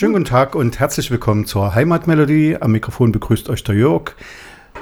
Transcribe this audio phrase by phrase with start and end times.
[0.00, 2.56] Schönen guten Tag und herzlich willkommen zur Heimatmelodie.
[2.58, 4.12] Am Mikrofon begrüßt euch der Jörg.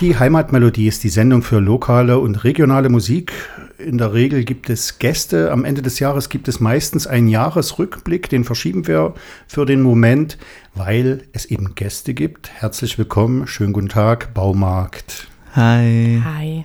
[0.00, 3.32] Die Heimatmelodie ist die Sendung für lokale und regionale Musik.
[3.78, 5.50] In der Regel gibt es Gäste.
[5.50, 8.28] Am Ende des Jahres gibt es meistens einen Jahresrückblick.
[8.28, 9.14] Den verschieben wir
[9.48, 10.38] für den Moment,
[10.76, 12.52] weil es eben Gäste gibt.
[12.52, 13.48] Herzlich willkommen.
[13.48, 14.34] Schönen guten Tag.
[14.34, 15.26] Baumarkt.
[15.56, 16.22] Hi.
[16.24, 16.64] Hi.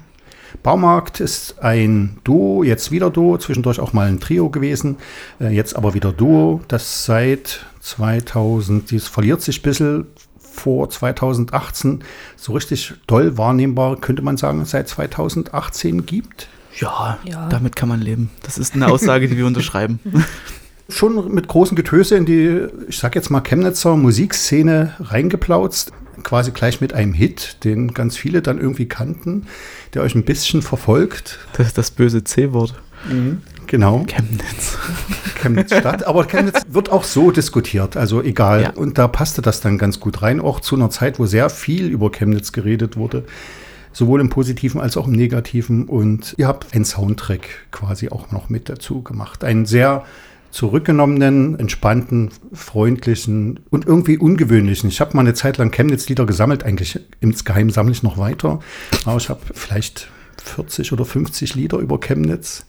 [0.62, 4.98] Baumarkt ist ein Duo, jetzt wieder Duo, zwischendurch auch mal ein Trio gewesen,
[5.42, 10.08] äh, jetzt aber wieder Duo, das seit 2000, dies verliert sich ein bisschen
[10.40, 12.04] vor 2018
[12.38, 16.48] so richtig doll wahrnehmbar, könnte man sagen, seit 2018 gibt.
[16.80, 17.50] Ja, Ja.
[17.50, 18.32] damit kann man leben.
[18.42, 20.00] Das ist eine Aussage, die wir unterschreiben.
[20.90, 25.92] Schon mit großen Getöse in die, ich sag jetzt mal, Chemnitzer Musikszene reingeplautzt.
[26.24, 29.48] Quasi gleich mit einem Hit, den ganz viele dann irgendwie kannten,
[29.94, 31.40] der euch ein bisschen verfolgt.
[31.58, 32.76] Das, das böse C-Wort.
[33.68, 34.06] Genau.
[34.08, 34.78] Chemnitz.
[35.36, 36.06] Chemnitz Stadt.
[36.06, 38.62] Aber Chemnitz wird auch so diskutiert, also egal.
[38.62, 38.70] Ja.
[38.72, 41.88] Und da passte das dann ganz gut rein, auch zu einer Zeit, wo sehr viel
[41.88, 43.26] über Chemnitz geredet wurde.
[43.92, 45.86] Sowohl im Positiven als auch im Negativen.
[45.86, 49.44] Und ihr habt einen Soundtrack quasi auch noch mit dazu gemacht.
[49.44, 50.04] Einen sehr
[50.54, 54.88] zurückgenommenen, entspannten, freundlichen und irgendwie ungewöhnlichen.
[54.88, 58.60] Ich habe mal eine Zeit lang Chemnitz-Lieder gesammelt, eigentlich insgeheim sammle ich noch weiter.
[59.06, 60.10] Aber ich habe vielleicht
[60.44, 62.68] 40 oder 50 Lieder über Chemnitz.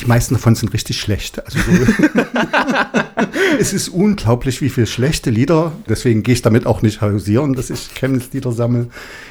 [0.00, 1.44] Die meisten davon sind richtig schlecht.
[1.44, 1.72] Also so
[3.58, 7.70] es ist unglaublich, wie viele schlechte Lieder, deswegen gehe ich damit auch nicht hausieren, dass
[7.70, 8.88] ich Chemnitz-Lieder sammle,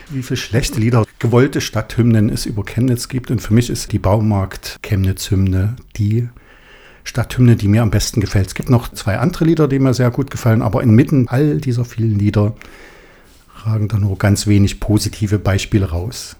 [0.09, 3.31] wie viele schlechte Lieder, gewollte Stadthymnen es über Chemnitz gibt.
[3.31, 6.29] Und für mich ist die Baumarkt-Chemnitz-Hymne die
[7.03, 8.47] Stadthymne, die mir am besten gefällt.
[8.47, 11.85] Es gibt noch zwei andere Lieder, die mir sehr gut gefallen, aber inmitten all dieser
[11.85, 12.55] vielen Lieder
[13.65, 16.35] ragen da nur ganz wenig positive Beispiele raus.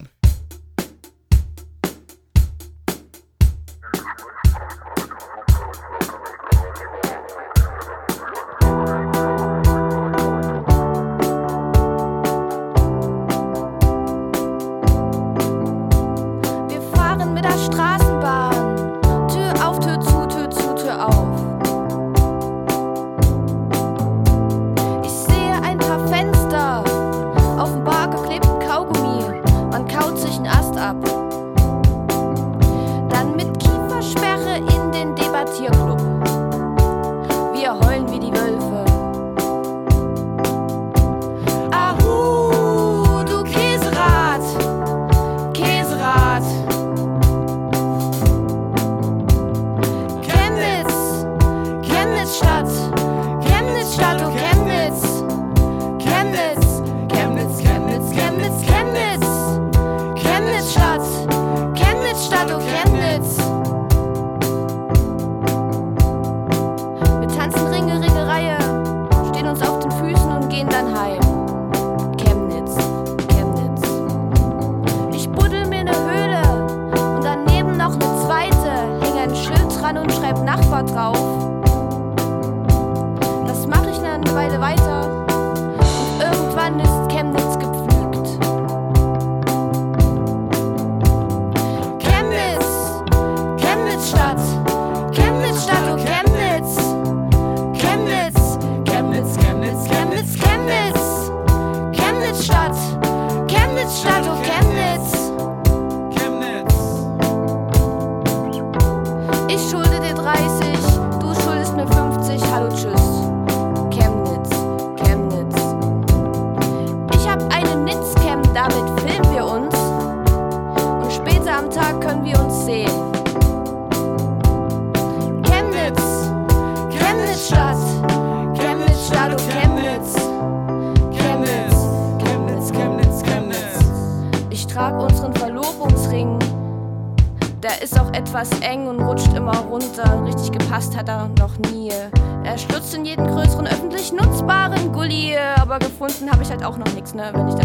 [147.14, 147.30] Ne?
[147.32, 147.63] Wenn ich dann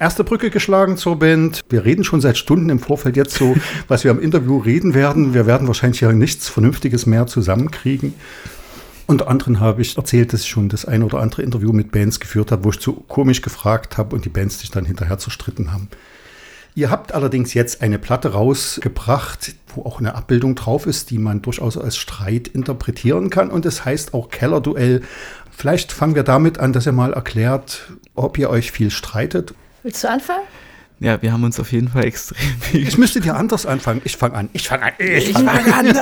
[0.00, 1.62] Erste Brücke geschlagen zur Band.
[1.70, 3.56] Wir reden schon seit Stunden im Vorfeld jetzt so,
[3.88, 5.34] was wir am Interview reden werden.
[5.34, 8.14] Wir werden wahrscheinlich ja nichts Vernünftiges mehr zusammenkriegen.
[9.08, 12.20] Unter anderem habe ich erzählt, dass ich schon das ein oder andere Interview mit Bands
[12.20, 15.72] geführt habe, wo ich zu komisch gefragt habe und die Bands sich dann hinterher zerstritten
[15.72, 15.88] haben.
[16.76, 21.42] Ihr habt allerdings jetzt eine Platte rausgebracht, wo auch eine Abbildung drauf ist, die man
[21.42, 23.50] durchaus als Streit interpretieren kann.
[23.50, 25.02] Und es heißt auch Kellerduell.
[25.50, 29.54] Vielleicht fangen wir damit an, dass ihr mal erklärt, ob ihr euch viel streitet.
[29.88, 30.42] Willst du anfangen?
[31.00, 32.36] Ja, wir haben uns auf jeden Fall extrem
[32.74, 34.02] Ich müsste dir anders anfangen.
[34.04, 34.50] Ich fange an.
[34.52, 34.92] Ich fange an.
[34.98, 35.96] Ich fang an.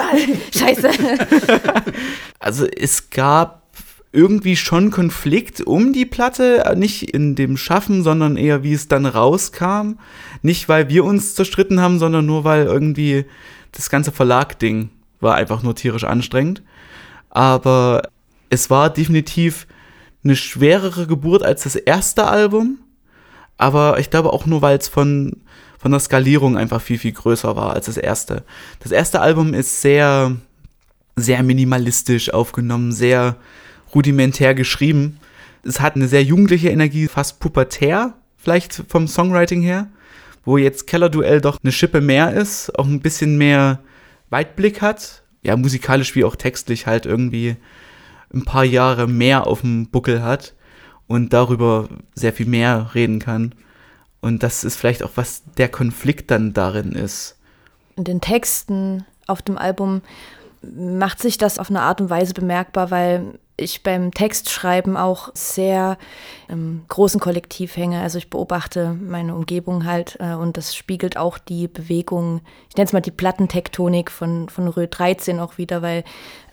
[0.53, 0.91] Scheiße.
[2.41, 3.63] Also es gab
[4.11, 9.07] irgendwie schon Konflikt um die Platte, nicht in dem Schaffen, sondern eher wie es dann
[9.07, 10.01] rauskam.
[10.43, 13.25] Nicht weil wir uns zerstritten haben, sondern nur weil irgendwie
[13.71, 14.91] das ganze Verlag-Ding
[15.21, 16.65] war einfach nur tierisch anstrengend.
[17.31, 18.03] Aber
[18.51, 19.69] es war definitiv
[20.25, 22.81] eine schwerere Geburt als das erste Album.
[23.59, 25.37] Aber ich glaube auch nur, weil es von,
[25.79, 28.45] von der Skalierung einfach viel, viel größer war als das erste.
[28.81, 30.37] Das erste Album ist sehr,
[31.17, 33.37] sehr minimalistisch aufgenommen, sehr
[33.95, 35.19] rudimentär geschrieben.
[35.63, 39.89] Es hat eine sehr jugendliche Energie, fast pubertär, vielleicht vom Songwriting her,
[40.45, 43.81] wo jetzt Kellerduell doch eine Schippe mehr ist, auch ein bisschen mehr
[44.31, 45.23] Weitblick hat.
[45.43, 47.57] Ja, musikalisch wie auch textlich halt irgendwie
[48.35, 50.55] ein paar Jahre mehr auf dem Buckel hat
[51.07, 53.55] und darüber sehr viel mehr reden kann.
[54.21, 57.37] Und das ist vielleicht auch, was der Konflikt dann darin ist.
[57.97, 60.03] In den Texten auf dem Album
[60.63, 65.97] macht sich das auf eine Art und Weise bemerkbar, weil ich beim Textschreiben auch sehr
[66.49, 68.01] im großen Kollektiv hänge.
[68.01, 72.87] Also ich beobachte meine Umgebung halt äh, und das spiegelt auch die Bewegung, ich nenne
[72.87, 76.05] es mal die Plattentektonik von, von Rö 13 auch wieder, weil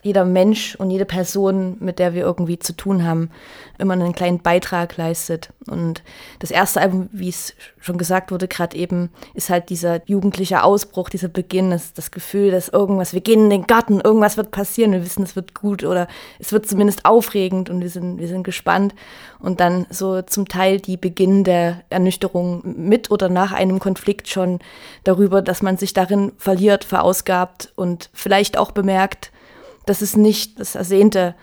[0.04, 3.32] jeder Mensch und jede Person, mit der wir irgendwie zu tun haben,
[3.78, 5.54] immer einen kleinen Beitrag leistet.
[5.66, 6.04] Und
[6.40, 11.10] das erste Album, wie es schon gesagt wurde, gerade eben, ist halt dieser jugendliche Ausbruch,
[11.10, 14.92] dieser Beginn, das, das Gefühl, dass irgendwas, wir gehen in den Garten, irgendwas wird passieren,
[14.92, 16.08] wir wissen, es wird gut oder
[16.38, 18.94] es wird zumindest aufregend und wir sind, wir sind gespannt.
[19.40, 24.60] Und dann so zum Teil die Beginn der Ernüchterung mit oder nach einem Konflikt schon
[25.04, 29.32] darüber, dass man sich darin verliert, verausgabt und vielleicht auch bemerkt,
[29.86, 31.36] dass es nicht das Ersehnte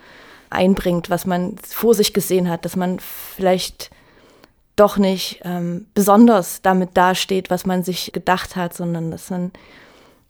[0.48, 3.90] einbringt, was man vor sich gesehen hat, dass man vielleicht
[4.76, 9.52] doch nicht ähm, besonders damit dasteht, was man sich gedacht hat, sondern dass man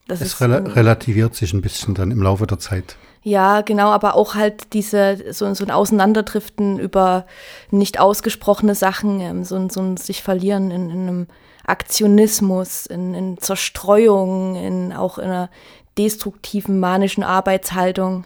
[0.09, 2.97] das Es rela relativiert sich ein bisschen dann im Laufe der Zeit.
[3.23, 7.27] Ja, genau, aber auch halt diese, so, so ein Auseinanderdriften über
[7.71, 11.27] nicht ausgesprochene Sachen, ähm, so, ein- so ein sich verlieren in, in einem
[11.67, 15.51] Aktionismus, in, in Zerstreuung, in auch in einer
[15.99, 18.25] destruktiven, manischen Arbeitshaltung.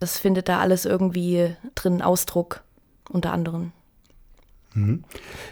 [0.00, 2.62] Das findet da alles irgendwie drin Ausdruck,
[3.08, 3.72] unter anderem.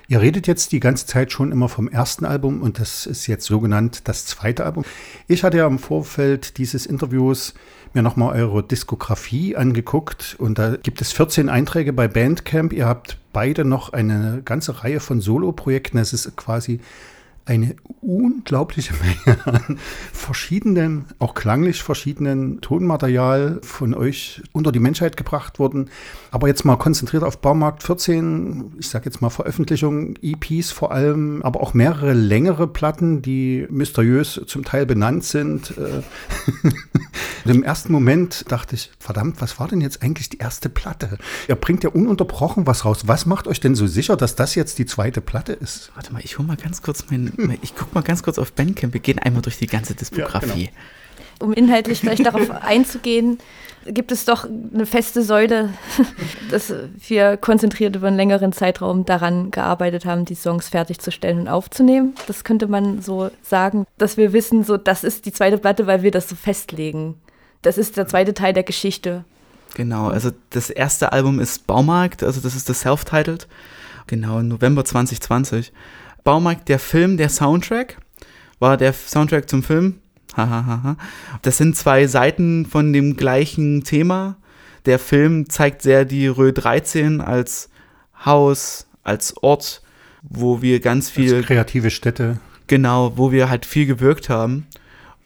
[0.08, 3.46] Ihr redet jetzt die ganze Zeit schon immer vom ersten Album und das ist jetzt
[3.46, 4.84] so genannt das zweite Album.
[5.28, 7.54] Ich hatte ja im Vorfeld dieses Interviews
[7.94, 12.72] mir nochmal eure Diskografie angeguckt und da gibt es 14 Einträge bei Bandcamp.
[12.72, 15.98] Ihr habt beide noch eine ganze Reihe von Soloprojekten.
[15.98, 16.80] Es ist quasi
[17.44, 19.78] eine unglaubliche Menge an
[20.12, 25.90] verschiedenen, auch klanglich verschiedenen Tonmaterial von euch unter die Menschheit gebracht worden.
[26.30, 31.42] Aber jetzt mal konzentriert auf Baumarkt 14, ich sage jetzt mal Veröffentlichungen, EPs vor allem,
[31.42, 35.74] aber auch mehrere längere Platten, die mysteriös zum Teil benannt sind.
[35.76, 36.02] Äh,
[37.44, 41.18] Im ersten Moment dachte ich, verdammt, was war denn jetzt eigentlich die erste Platte?
[41.48, 43.02] Ihr bringt ja ununterbrochen was raus.
[43.06, 45.90] Was macht euch denn so sicher, dass das jetzt die zweite Platte ist?
[45.94, 47.31] Warte mal, ich hol mal ganz kurz mein,
[47.62, 48.92] ich guck mal ganz kurz auf Bandcamp.
[48.92, 50.70] Wir gehen einmal durch die ganze Diskografie.
[51.38, 53.38] um inhaltlich vielleicht darauf einzugehen,
[53.86, 55.70] gibt es doch eine feste Säule,
[56.50, 56.72] dass
[57.08, 62.14] wir konzentriert über einen längeren Zeitraum daran gearbeitet haben, die Songs fertigzustellen und aufzunehmen.
[62.26, 66.02] Das könnte man so sagen, dass wir wissen, so das ist die zweite Platte, weil
[66.02, 67.16] wir das so festlegen.
[67.62, 69.24] Das ist der zweite Teil der Geschichte.
[69.74, 73.48] Genau, also das erste Album ist Baumarkt, also das ist das Self-Titled.
[74.06, 75.72] Genau, November 2020.
[76.24, 77.98] Baumarkt, der Film, der Soundtrack,
[78.58, 79.98] war der Soundtrack zum Film.
[81.42, 84.36] Das sind zwei Seiten von dem gleichen Thema.
[84.86, 87.68] Der Film zeigt sehr die Rö 13 als
[88.24, 89.82] Haus, als Ort,
[90.22, 91.34] wo wir ganz viel.
[91.34, 92.40] Als kreative Städte.
[92.66, 94.66] Genau, wo wir halt viel gewirkt haben.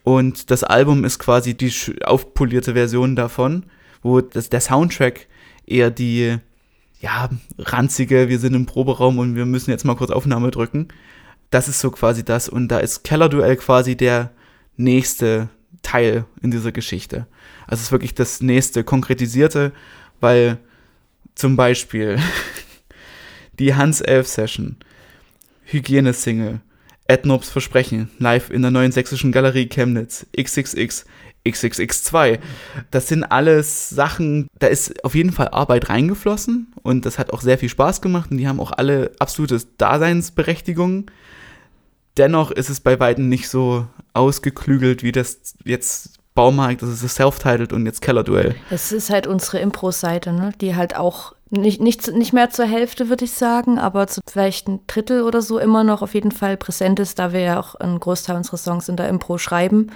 [0.03, 1.73] Und das Album ist quasi die
[2.05, 3.65] aufpolierte Version davon,
[4.03, 5.27] wo das, der Soundtrack
[5.67, 6.39] eher die,
[7.01, 10.89] ja, ranzige, wir sind im Proberaum und wir müssen jetzt mal kurz Aufnahme drücken.
[11.51, 12.49] Das ist so quasi das.
[12.49, 14.31] Und da ist Kellerduell quasi der
[14.77, 15.49] nächste
[15.83, 17.27] Teil in dieser Geschichte.
[17.67, 19.73] Also es ist wirklich das nächste konkretisierte,
[20.21, 20.59] weil
[21.35, 22.19] zum Beispiel
[23.59, 24.77] die Hans Elf Session,
[25.65, 26.61] Hygiene-Single,
[27.09, 31.05] Ednobs Versprechen, live in der neuen sächsischen Galerie Chemnitz, XXX,
[31.47, 32.39] XXX2.
[32.91, 37.41] Das sind alles Sachen, da ist auf jeden Fall Arbeit reingeflossen und das hat auch
[37.41, 41.11] sehr viel Spaß gemacht und die haben auch alle absolute Daseinsberechtigung.
[42.17, 47.73] Dennoch ist es bei weitem nicht so ausgeklügelt wie das jetzt Baumarkt, das ist Self-Titled
[47.73, 48.55] und jetzt Kellerduell.
[48.69, 50.53] Das ist halt unsere Impro-Seite, ne?
[50.61, 54.69] die halt auch nicht, nicht, nicht mehr zur Hälfte, würde ich sagen, aber zu vielleicht
[54.69, 57.75] ein Drittel oder so immer noch auf jeden Fall präsent ist, da wir ja auch
[57.77, 59.91] einen Großteil unserer Songs in der Impro schreiben.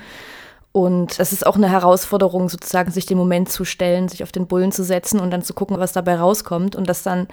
[0.73, 4.47] Und das ist auch eine Herausforderung, sozusagen sich den Moment zu stellen, sich auf den
[4.47, 7.27] Bullen zu setzen und dann zu gucken, was dabei rauskommt und das dann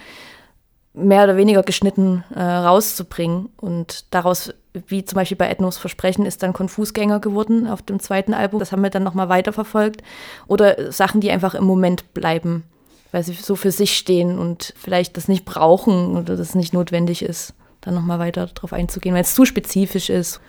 [0.98, 3.50] mehr oder weniger geschnitten äh, rauszubringen.
[3.58, 4.52] Und daraus,
[4.88, 8.60] wie zum Beispiel bei Ethnos Versprechen, ist dann Konfusgänger geworden auf dem zweiten Album.
[8.60, 10.02] Das haben wir dann nochmal weiterverfolgt.
[10.48, 12.64] Oder Sachen, die einfach im Moment bleiben,
[13.12, 17.22] weil sie so für sich stehen und vielleicht das nicht brauchen oder das nicht notwendig
[17.22, 20.42] ist, dann nochmal weiter darauf einzugehen, weil es zu spezifisch ist.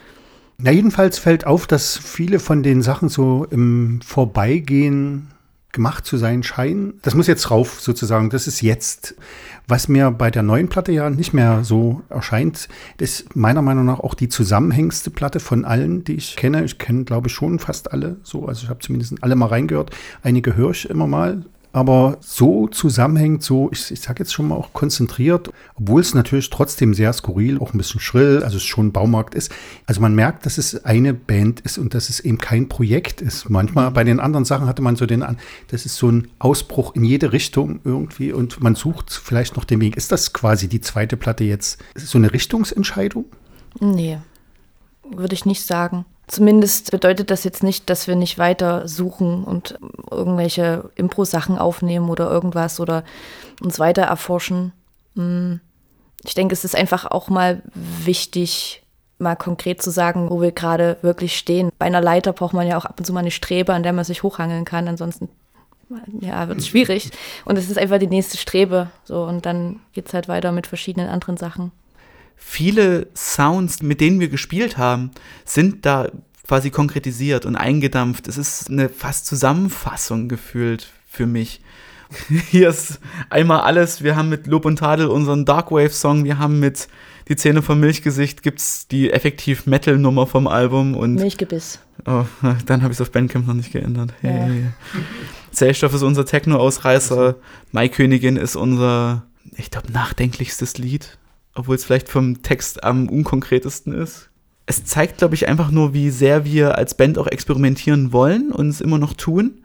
[0.61, 5.29] Na, jedenfalls fällt auf, dass viele von den Sachen so im Vorbeigehen
[5.71, 6.95] gemacht zu sein scheinen.
[7.03, 9.15] Das muss jetzt rauf sozusagen, das ist jetzt.
[9.69, 14.01] Was mir bei der neuen Platte ja nicht mehr so erscheint, ist meiner Meinung nach
[14.01, 16.65] auch die zusammenhängendste Platte von allen, die ich kenne.
[16.65, 18.47] Ich kenne, glaube ich, schon fast alle so.
[18.47, 19.93] Also ich habe zumindest alle mal reingehört.
[20.23, 21.45] Einige höre ich immer mal.
[21.73, 26.49] Aber so zusammenhängt, so, ich, ich sage jetzt schon mal auch konzentriert, obwohl es natürlich
[26.49, 29.53] trotzdem sehr skurril, auch ein bisschen schrill, also es schon Baumarkt ist.
[29.87, 33.51] Also man merkt, dass es eine Band ist und dass es eben kein Projekt ist.
[33.51, 35.37] Manchmal bei den anderen Sachen hatte man so den an,
[35.69, 39.81] das ist so ein Ausbruch in jede Richtung irgendwie und man sucht vielleicht noch den
[39.81, 39.97] Weg.
[39.97, 43.27] Ist das quasi die zweite Platte jetzt so eine Richtungsentscheidung?
[43.81, 44.19] Nee,
[45.03, 46.07] würde ich nicht sagen.
[46.29, 49.79] Zumindest bedeutet das jetzt nicht, dass wir nicht weiter suchen und
[50.11, 53.03] irgendwelche Impro-Sachen aufnehmen oder irgendwas oder
[53.63, 54.73] uns weiter erforschen.
[55.17, 55.61] Hm.
[56.25, 58.83] Ich denke, es ist einfach auch mal wichtig,
[59.19, 61.71] mal konkret zu sagen, wo wir gerade wirklich stehen.
[61.79, 63.95] Bei einer Leiter braucht man ja auch ab und zu mal eine Strebe, an der
[63.95, 64.87] man sich hochhangeln kann.
[64.87, 65.29] Ansonsten
[66.21, 67.11] ja, wird es schwierig.
[67.45, 68.91] Und es ist einfach die nächste Strebe.
[69.05, 71.73] So, und dann geht es halt weiter mit verschiedenen anderen Sachen.
[72.39, 75.11] Viele Sounds, mit denen wir gespielt haben,
[75.45, 76.11] sind da
[76.47, 78.27] quasi konkretisiert und eingedampft.
[78.27, 81.61] Es ist eine fast Zusammenfassung gefühlt für mich.
[82.51, 84.03] Hier ist einmal alles.
[84.03, 86.25] Wir haben mit Lob und Tadel unseren Darkwave-Song.
[86.25, 86.89] Wir haben mit
[87.29, 90.97] Die Zähne vom Milchgesicht gibt's die effektiv Metal-Nummer vom Album.
[90.97, 91.81] Und Milchgebiss.
[92.07, 92.25] oh,
[92.65, 94.15] dann habe ich es auf Bandcamp noch nicht geändert.
[94.23, 94.31] Ja.
[94.31, 94.67] Hey.
[95.53, 97.37] Zellstoff ist unser Techno-Ausreißer.
[97.73, 99.25] Maikönigin ist unser,
[99.57, 101.18] ich glaube, nachdenklichstes Lied.
[101.59, 104.31] Obwohl es vielleicht vom Text am unkonkretesten ist.
[104.67, 108.69] Es zeigt, glaube ich, einfach nur, wie sehr wir als Band auch experimentieren wollen und
[108.69, 109.63] es immer noch tun.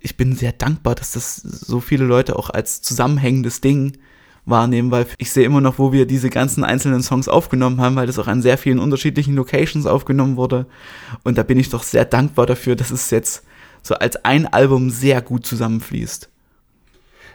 [0.00, 3.98] Ich bin sehr dankbar, dass das so viele Leute auch als zusammenhängendes Ding
[4.46, 8.08] wahrnehmen, weil ich sehe immer noch, wo wir diese ganzen einzelnen Songs aufgenommen haben, weil
[8.08, 10.66] das auch an sehr vielen unterschiedlichen Locations aufgenommen wurde.
[11.22, 13.44] Und da bin ich doch sehr dankbar dafür, dass es jetzt
[13.80, 16.31] so als ein Album sehr gut zusammenfließt.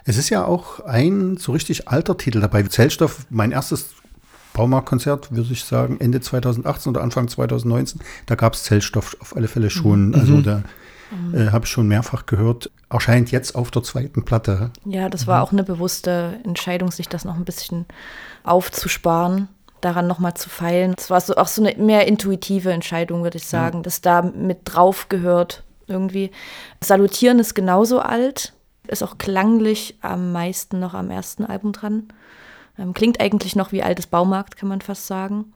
[0.08, 2.64] Es ist ja auch ein so richtig alter Titel dabei.
[2.64, 3.90] Zellstoff, mein erstes
[4.54, 8.00] Baumarktkonzert, würde ich sagen, Ende 2018 oder Anfang 2019.
[8.26, 10.16] Da gab es Zellstoff auf alle Fälle schon.
[10.16, 10.64] Also da
[11.34, 12.72] äh, habe ich schon mehrfach gehört.
[12.90, 14.72] Erscheint jetzt auf der zweiten Platte.
[14.86, 17.86] Ja, das war auch eine bewusste Entscheidung, sich das noch ein bisschen
[18.44, 19.50] aufzusparen,
[19.82, 20.96] daran nochmal zu feilen.
[20.98, 24.60] Es war so, auch so eine mehr intuitive Entscheidung, würde ich sagen, dass da mit
[24.64, 26.32] drauf gehört irgendwie.
[26.82, 28.54] Salutieren ist genauso alt,
[28.90, 32.08] ist auch klanglich am meisten noch am ersten Album dran.
[32.80, 35.54] Ähm, klingt eigentlich noch wie altes Baumarkt, kann man fast sagen.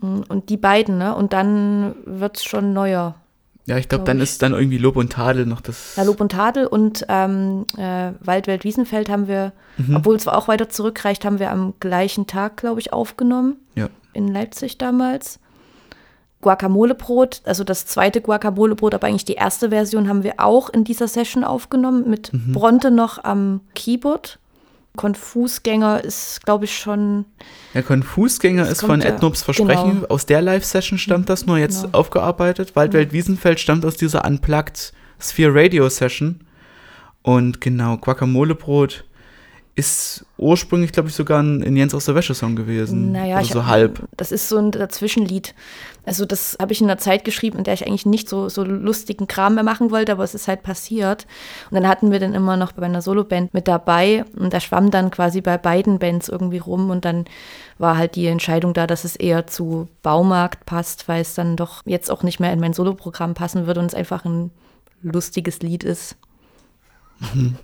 [0.00, 1.14] Mm, Und die beiden, ne?
[1.14, 3.14] Und dann wird es schon neuer.
[3.66, 4.24] Ja, ich glaube, glaub dann ich.
[4.24, 5.96] ist dann irgendwie Lob und Tadel noch das.
[5.96, 9.96] Ja, Lob und Tadel und ähm, äh, Waldwelt Wiesenfeld haben wir, Mhm.
[9.96, 13.56] obwohl es auch weiter zurückreicht, haben wir am gleichen Tag, glaube ich, aufgenommen.
[13.74, 13.88] Ja.
[14.12, 15.40] In Leipzig damals.
[16.44, 21.08] Guacamolebrot, also das zweite Guacamolebrot, aber eigentlich die erste Version haben wir auch in dieser
[21.08, 22.52] Session aufgenommen, mit Mhm.
[22.52, 24.38] Bronte noch am Keyboard.
[24.96, 27.24] Konfusgänger ist, glaube ich, schon
[27.72, 29.94] Der Konfusgänger ist von ja- Ednobs Versprechen.
[30.02, 30.06] genau.
[30.08, 31.98] Aus der Live-Session stammt das nur jetzt Genau.
[31.98, 32.76] aufgearbeitet.
[32.76, 36.40] Waldwelt Wiesenfeld stammt aus dieser Unplugged Sphere Radio Session.
[37.22, 39.04] Und genau, Guacamolebrot
[39.76, 43.10] ist ursprünglich, glaube ich, sogar ein in Jens aus der Wäsche-Song gewesen.
[43.10, 44.08] Naja, Oder ich so hab- halb.
[44.16, 45.52] Das ist so ein Dazwischenlied.
[46.06, 48.62] Also das habe ich in einer Zeit geschrieben, in der ich eigentlich nicht so, so
[48.62, 51.26] lustigen Kram mehr machen wollte, aber es ist halt passiert.
[51.70, 54.90] Und dann hatten wir den immer noch bei einer Soloband mit dabei und der schwamm
[54.92, 57.24] dann quasi bei beiden Bands irgendwie rum und dann
[57.78, 61.82] war halt die Entscheidung da, dass es eher zu Baumarkt passt, weil es dann doch
[61.84, 64.50] jetzt auch nicht mehr in mein Soloprogramm passen würde und es einfach ein
[65.02, 66.16] lustiges Lied ist.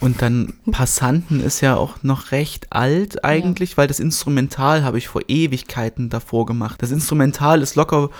[0.00, 5.08] Und dann Passanten ist ja auch noch recht alt eigentlich, weil das Instrumental habe ich
[5.08, 6.82] vor Ewigkeiten davor gemacht.
[6.82, 8.10] Das Instrumental ist locker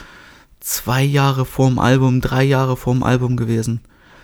[0.61, 3.81] zwei Jahre vorm Album, drei Jahre vorm Album gewesen.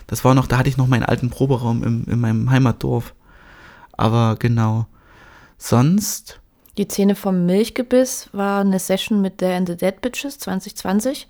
[0.07, 3.14] Das war noch, da hatte ich noch meinen alten Proberaum im, in meinem Heimatdorf.
[3.92, 4.87] Aber genau.
[5.57, 6.40] Sonst,
[6.76, 11.28] Die Szene vom Milchgebiss war eine Session mit der and the Dead Bitches 2020.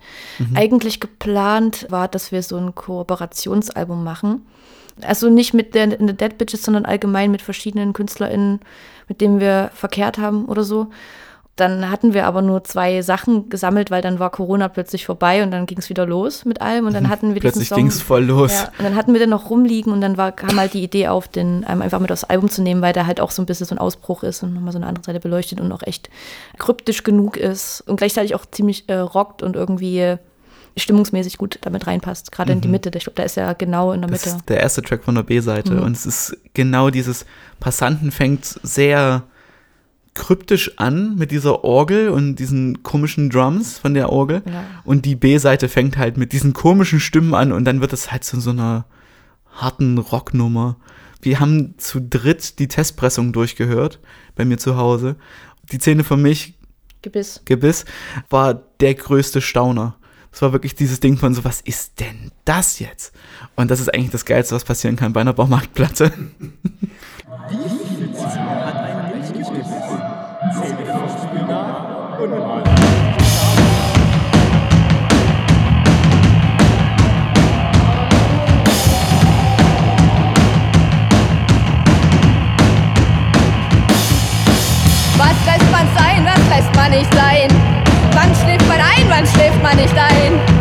[0.55, 4.45] Eigentlich geplant war, dass wir so ein Kooperationsalbum machen.
[5.01, 8.59] Also nicht mit der and the Dead Bitches, sondern allgemein mit verschiedenen KünstlerInnen,
[9.07, 10.87] mit denen wir verkehrt haben oder so.
[11.55, 15.51] Dann hatten wir aber nur zwei Sachen gesammelt, weil dann war Corona plötzlich vorbei und
[15.51, 18.25] dann ging es wieder los mit allem und dann hatten wir plötzlich ging es voll
[18.25, 18.51] los.
[18.51, 21.07] Ja, und dann hatten wir den noch rumliegen und dann war, kam halt die Idee
[21.07, 23.45] auf, den ähm, einfach mit aufs Album zu nehmen, weil der halt auch so ein
[23.45, 26.09] bisschen so ein Ausbruch ist und nochmal so eine andere Seite beleuchtet und auch echt
[26.57, 30.17] kryptisch genug ist und gleichzeitig auch ziemlich äh, rockt und irgendwie
[30.77, 32.91] stimmungsmäßig gut damit reinpasst, gerade in die Mitte.
[32.95, 34.37] Ich glaube, da ist ja genau in der Das Mitte.
[34.37, 35.73] ist der erste Track von der B-Seite.
[35.73, 35.83] Mhm.
[35.83, 37.25] Und es ist genau dieses
[37.61, 39.23] Passanten fängt sehr
[40.15, 44.41] kryptisch an mit dieser Orgel und diesen komischen Drums von der Orgel.
[44.45, 44.63] Ja.
[44.83, 48.23] Und die B-Seite fängt halt mit diesen komischen Stimmen an und dann wird es halt
[48.23, 48.85] zu so einer
[49.51, 50.77] harten Rocknummer.
[51.21, 53.99] Wir haben zu dritt die Testpressung durchgehört
[54.35, 55.17] bei mir zu Hause.
[55.71, 56.55] Die Szene für mich
[57.01, 57.41] Gebiss.
[57.45, 57.85] Gebiss,
[58.31, 59.95] war der größte Stauner.
[60.31, 63.13] Es war wirklich dieses Ding von so, was ist denn das jetzt?
[63.55, 66.11] Und das ist eigentlich das Geilste, was passieren kann bei einer Baumarktplatte.
[67.27, 67.53] Was
[86.95, 87.49] nicht sein?
[88.13, 90.54] Wann schläft man ein, wann schläft man nicht ein?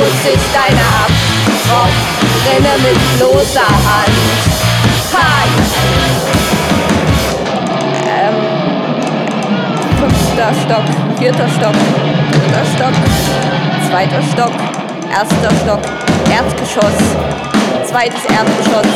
[0.00, 1.10] Du putzt dich deine ab,
[2.46, 4.16] rinne mit bloßer Hand.
[5.12, 5.46] Hi.
[8.08, 8.36] Ähm,
[9.98, 10.84] fünfter Stock,
[11.18, 11.74] vierter Stock,
[12.32, 12.94] dritter Stock,
[13.90, 14.52] zweiter Stock,
[15.12, 15.82] erster Stock,
[16.30, 16.98] Erdgeschoss,
[17.86, 18.86] zweites Erdgeschoss.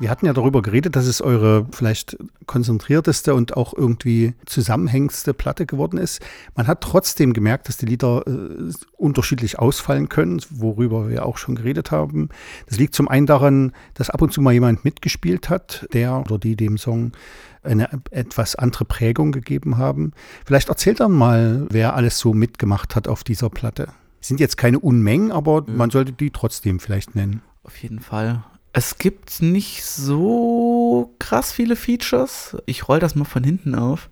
[0.00, 5.66] Wir hatten ja darüber geredet, dass es eure vielleicht konzentrierteste und auch irgendwie zusammenhängendste Platte
[5.66, 6.20] geworden ist.
[6.56, 11.54] Man hat trotzdem gemerkt, dass die Lieder äh, unterschiedlich ausfallen können, worüber wir auch schon
[11.54, 12.28] geredet haben.
[12.66, 16.38] Das liegt zum einen daran, dass ab und zu mal jemand mitgespielt hat, der oder
[16.38, 17.12] die dem Song
[17.62, 20.12] eine etwas andere Prägung gegeben haben.
[20.44, 23.88] Vielleicht erzählt dann mal, wer alles so mitgemacht hat auf dieser Platte.
[24.20, 27.42] Sind jetzt keine Unmengen, aber man sollte die trotzdem vielleicht nennen.
[27.62, 28.42] Auf jeden Fall.
[28.76, 32.56] Es gibt nicht so krass viele Features.
[32.66, 34.10] Ich roll das mal von hinten auf.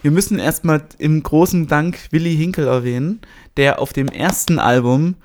[0.00, 3.20] Wir müssen erstmal im großen Dank Willy Hinkel erwähnen,
[3.56, 5.16] der auf dem ersten Album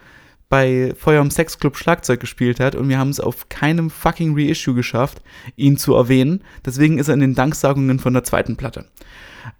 [0.49, 4.73] bei Feuer im Sexclub Schlagzeug gespielt hat und wir haben es auf keinem fucking Reissue
[4.73, 5.21] geschafft,
[5.55, 6.43] ihn zu erwähnen.
[6.65, 8.85] Deswegen ist er in den Danksagungen von der zweiten Platte.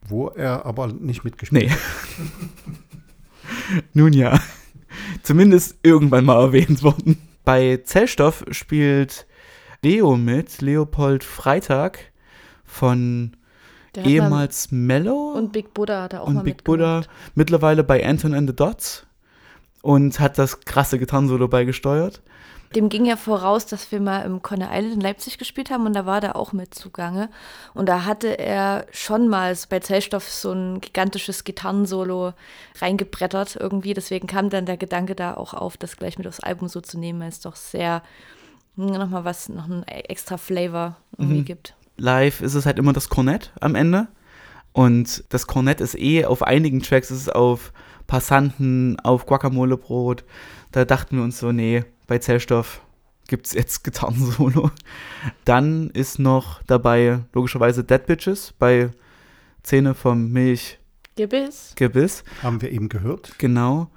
[0.07, 1.71] Wo er aber nicht mitgespielt Nee.
[3.93, 4.39] Nun ja.
[5.21, 7.19] Zumindest irgendwann mal erwähnt worden.
[7.45, 9.25] Bei Zellstoff spielt
[9.83, 11.99] Leo mit, Leopold Freitag
[12.63, 13.37] von
[13.93, 17.03] Der mal- ehemals Mellow Und Big Buddha hat er auch mal und Big Buddha,
[17.35, 19.05] mittlerweile bei Anton and the Dots
[19.83, 22.21] und hat das krasse Gitarrensolo beigesteuert.
[22.73, 25.93] Dem ging ja voraus, dass wir mal im Conner Island in Leipzig gespielt haben und
[25.93, 27.29] da war der auch mit zugange.
[27.73, 32.33] Und da hatte er schon mal bei Zellstoff so ein gigantisches Gitarrensolo
[32.81, 33.93] reingebrettert irgendwie.
[33.93, 36.97] Deswegen kam dann der Gedanke da auch auf, das gleich mit aufs Album so zu
[36.97, 38.01] nehmen, weil es doch sehr
[38.75, 41.45] hm, nochmal was, noch einen extra Flavor irgendwie Mhm.
[41.45, 41.75] gibt.
[41.97, 44.07] Live ist es halt immer das Kornett am Ende.
[44.73, 47.71] Und das Kornett ist eh auf einigen Tracks, ist es auf
[48.07, 50.25] Passanten, auf Guacamole-Brot.
[50.73, 52.81] Da dachten wir uns so, nee, bei Zellstoff
[53.27, 54.71] gibt es jetzt Gitarrensolo.
[55.45, 58.91] Dann ist noch dabei logischerweise Dead Bitches bei
[59.63, 61.73] Zähne vom Milchgebiss.
[61.75, 62.23] Gebiss.
[62.43, 63.37] Haben wir eben gehört.
[63.39, 63.89] Genau.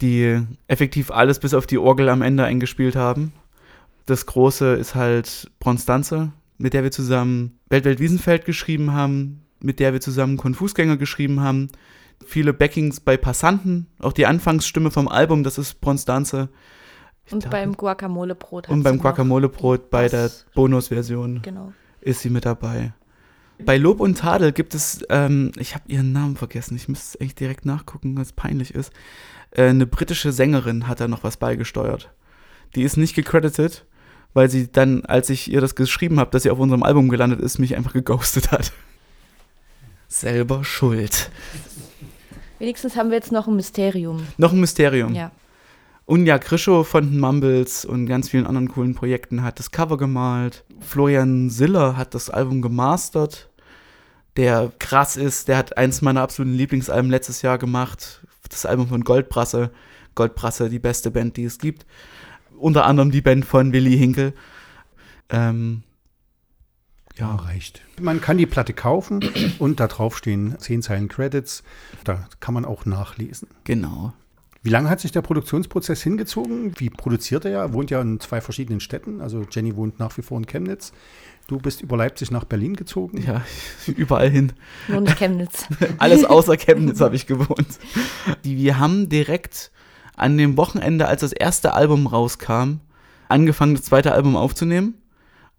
[0.00, 3.32] Die effektiv alles bis auf die Orgel am Ende eingespielt haben.
[4.04, 9.92] Das große ist halt Bronstanze, mit der wir zusammen Weltwelt Wiesenfeld geschrieben haben, mit der
[9.92, 11.70] wir zusammen Konfusgänger geschrieben haben.
[12.24, 16.50] Viele Backings bei Passanten, auch die Anfangsstimme vom Album, das ist Bronstanze.
[16.50, 16.85] Ich
[17.30, 18.68] Und glaube- beim Guacamole-Brot.
[18.68, 20.30] und beim Guacamole-Brot bei der.
[20.54, 21.72] Bonusversion Genau.
[22.00, 22.92] ist sie mit dabei.
[23.64, 27.26] Bei Lob und Tadel gibt es, ähm, ich habe ihren Namen vergessen, ich müsste es
[27.26, 28.92] echt direkt nachgucken, was peinlich ist.
[29.50, 32.10] Äh, eine britische Sängerin hat da noch was beigesteuert.
[32.74, 33.86] Die ist nicht gecredited,
[34.34, 37.40] weil sie dann, als ich ihr das geschrieben habe, dass sie auf unserem Album gelandet
[37.40, 38.72] ist, mich einfach geghostet hat.
[40.08, 41.30] Selber schuld.
[42.58, 44.26] Wenigstens haben wir jetzt noch ein Mysterium.
[44.36, 45.14] Noch ein Mysterium.
[45.14, 45.30] Ja.
[46.06, 50.64] Unja Krischow von den Mumbles und ganz vielen anderen coolen Projekten hat das Cover gemalt.
[50.80, 53.50] Florian Siller hat das Album gemastert.
[54.36, 58.24] Der krass ist, der hat eins meiner absoluten Lieblingsalben letztes Jahr gemacht.
[58.48, 59.72] Das Album von Goldbrasse.
[60.14, 61.86] Goldbrasse, die beste Band, die es gibt.
[62.56, 64.32] Unter anderem die Band von Willy Hinkel.
[65.28, 65.82] Ähm,
[67.16, 67.82] Ja, ja, reicht.
[68.00, 71.64] Man kann die Platte kaufen und da drauf stehen zehn Zeilen Credits.
[72.04, 73.48] Da kann man auch nachlesen.
[73.64, 74.12] genau.
[74.66, 76.72] Wie lange hat sich der Produktionsprozess hingezogen?
[76.76, 77.60] Wie produziert er ja?
[77.60, 79.20] Er wohnt ja in zwei verschiedenen Städten.
[79.20, 80.92] Also Jenny wohnt nach wie vor in Chemnitz.
[81.46, 83.22] Du bist über Leipzig nach Berlin gezogen.
[83.24, 83.44] Ja,
[83.86, 84.54] überall hin.
[84.88, 85.68] Nur nicht Chemnitz.
[85.98, 87.78] Alles außer Chemnitz habe ich gewohnt.
[88.42, 89.70] Die, wir haben direkt
[90.16, 92.80] an dem Wochenende, als das erste Album rauskam,
[93.28, 94.94] angefangen, das zweite Album aufzunehmen.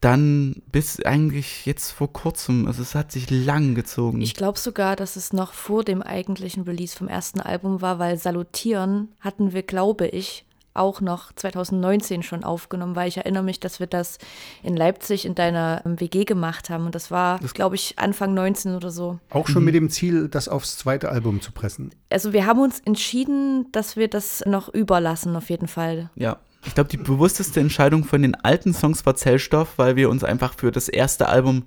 [0.02, 2.68] Dann bis eigentlich jetzt vor kurzem.
[2.68, 4.22] Also es hat sich lang gezogen.
[4.22, 8.18] Ich glaube sogar, dass es noch vor dem eigentlichen Release vom ersten Album war, weil
[8.18, 10.46] Salutieren hatten wir, glaube ich,
[10.78, 14.20] auch noch 2019 schon aufgenommen, weil ich erinnere mich, dass wir das
[14.64, 16.86] in Leipzig in deiner ähm, WG gemacht haben.
[16.86, 19.20] Und das war, glaube ich, Anfang 19 oder so.
[19.30, 21.92] Auch schon mit dem Ziel, das aufs zweite Album zu pressen.
[22.10, 26.10] Also wir haben uns entschieden, dass wir das noch überlassen, auf jeden Fall.
[26.16, 26.38] ja.
[26.68, 30.54] Ich glaube, die bewussteste Entscheidung von den alten Songs war Zellstoff, weil wir uns einfach
[30.54, 31.64] für das erste Album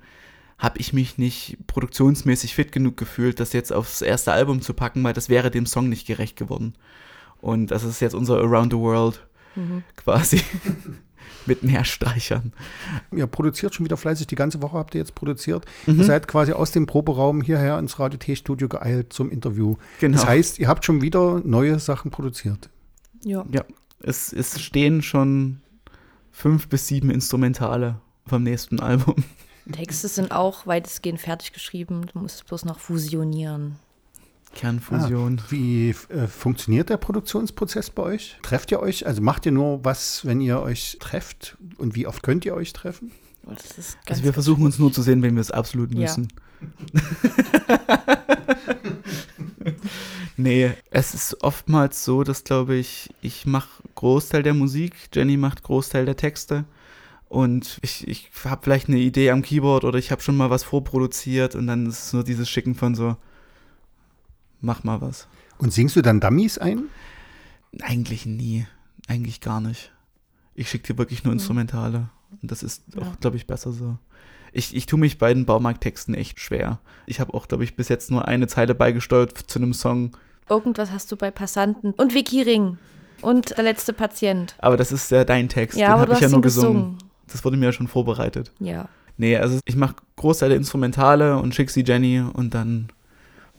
[0.58, 5.02] habe ich mich nicht produktionsmäßig fit genug gefühlt, das jetzt aufs erste Album zu packen,
[5.02, 6.74] weil das wäre dem Song nicht gerecht geworden.
[7.40, 9.26] Und das ist jetzt unser Around the World
[9.96, 10.42] quasi
[11.46, 12.52] mit mehr Streichern.
[13.10, 14.26] Ihr produziert schon wieder fleißig.
[14.26, 15.64] Die ganze Woche habt ihr jetzt produziert.
[15.86, 19.76] Ihr seid quasi aus dem Proberaum hierher ins Radio T-Studio geeilt zum Interview.
[19.98, 20.18] Genau.
[20.18, 22.68] Das heißt, ihr habt schon wieder neue Sachen produziert.
[23.24, 23.44] Ja.
[23.50, 23.64] Ja,
[24.02, 25.60] es, es stehen schon
[26.30, 29.16] fünf bis sieben Instrumentale vom nächsten Album.
[29.72, 32.06] Texte sind auch weitestgehend fertig geschrieben.
[32.12, 33.76] Du musst bloß noch fusionieren.
[34.54, 35.40] Kernfusion.
[35.40, 38.36] Ah, wie äh, funktioniert der Produktionsprozess bei euch?
[38.42, 39.06] Trefft ihr euch?
[39.06, 41.56] Also macht ihr nur was, wenn ihr euch trefft?
[41.78, 43.12] Und wie oft könnt ihr euch treffen?
[43.46, 45.94] Oh, Das ist ganz Also wir versuchen uns nur zu sehen, wenn wir es absolut
[45.94, 46.00] Ja.
[50.36, 55.62] nee, es ist oftmals so, dass glaube ich, ich mache Großteil der Musik, Jenny macht
[55.62, 56.64] Großteil der Texte
[57.28, 60.64] und ich, ich habe vielleicht eine Idee am Keyboard oder ich habe schon mal was
[60.64, 63.16] vorproduziert und dann ist es nur dieses Schicken von so,
[64.60, 65.28] mach mal was.
[65.58, 66.84] Und singst du dann Dummies ein?
[67.82, 68.66] Eigentlich nie,
[69.08, 69.92] eigentlich gar nicht.
[70.54, 72.08] Ich schicke dir wirklich nur Instrumentale
[72.42, 73.02] und das ist Ja.
[73.02, 73.98] auch, glaube ich, besser so.
[74.52, 76.78] Ich, ich tue mich bei den Baumarkttexten echt schwer.
[77.06, 80.16] Ich habe auch, glaube ich, bis jetzt nur eine Zeile beigesteuert zu einem Song,
[80.48, 81.92] Irgendwas hast du bei Passanten.
[81.92, 82.76] Und Vicky Ring.
[83.22, 84.56] Und der letzte Patient.
[84.58, 86.72] aber das ist ja dein Text, Ja, den habe ich ja nur gesungen.
[86.72, 86.98] gesungen.
[87.28, 88.50] Das wurde mir ja schon vorbereitet.
[88.58, 88.88] Ja.
[89.16, 92.88] Nee, also ich mache Großteile Instrumentale und schick sie Jenny und dann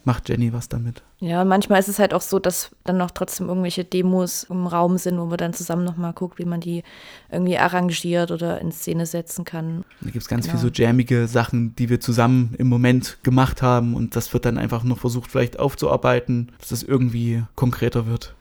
[0.05, 1.03] macht Jenny was damit.
[1.19, 4.97] Ja, manchmal ist es halt auch so, dass dann noch trotzdem irgendwelche Demos im Raum
[4.97, 6.83] sind, wo man dann zusammen nochmal guckt, wie man die
[7.31, 9.83] irgendwie arrangiert oder in Szene setzen kann.
[10.01, 10.57] Da gibt es ganz Genau.
[10.59, 14.57] viel so jammige Sachen, die wir zusammen im Moment gemacht haben und das wird dann
[14.57, 18.33] einfach noch versucht, vielleicht aufzuarbeiten, dass es irgendwie konkreter wird.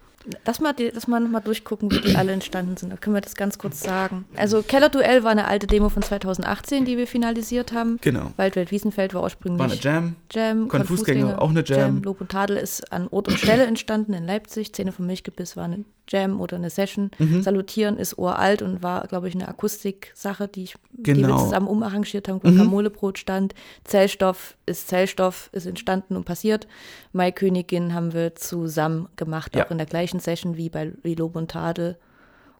[0.45, 2.91] Lass mal, die, lass mal nochmal durchgucken, wie die alle entstanden sind.
[2.91, 4.27] Da können wir das ganz kurz sagen.
[4.37, 7.99] Also Keller Duell war eine alte Demo von 2018, die wir finalisiert haben.
[8.03, 8.33] Genau.
[8.37, 10.17] Waldwelt Wiesenfeld war ursprünglich War eine Jam.
[10.31, 10.69] Jam.
[10.69, 12.03] Konfusgänger, auch eine Jam.
[12.03, 14.75] Lob und Tadel ist an Ort und Stelle entstanden in Leipzig.
[14.75, 17.11] Zähne vom Milchgebiss war eine Jam oder eine Session.
[17.19, 17.43] Mhm.
[17.43, 21.39] Salutieren ist uralt und war, glaube ich, eine Akustik-Sache, die, ich, die wir Genau.
[21.45, 22.57] zusammen umarrangiert haben, Mhm.
[22.59, 23.55] Kamolebrot stand.
[23.85, 26.67] Zellstoff ist Zellstoff, ist entstanden und passiert.
[27.13, 29.67] Maikönigin haben wir zusammen gemacht, Ja.
[29.67, 31.97] auch in der gleichen Session wie bei wie Lob und Tadel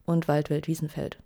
[0.05, 1.17] und Waldwelt Wiesenfeld.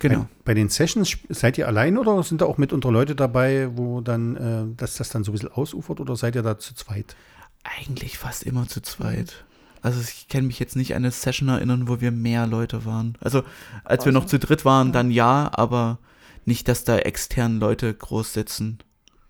[0.00, 0.20] Genau.
[0.20, 4.00] Bei, bei den Sessions seid ihr allein oder sind da auch mitunter Leute dabei, wo
[4.00, 7.16] dann, äh, dass das dann so ein bisschen ausufert oder seid ihr da zu zweit?
[7.64, 9.44] Eigentlich fast immer zu zweit.
[9.82, 13.16] Also ich kann mich jetzt nicht an eine Session erinnern, wo wir mehr Leute waren.
[13.20, 13.42] Also
[13.84, 15.98] als wir noch zu dritt waren, dann ja, aber
[16.44, 18.78] nicht, dass da extern Leute groß sitzen.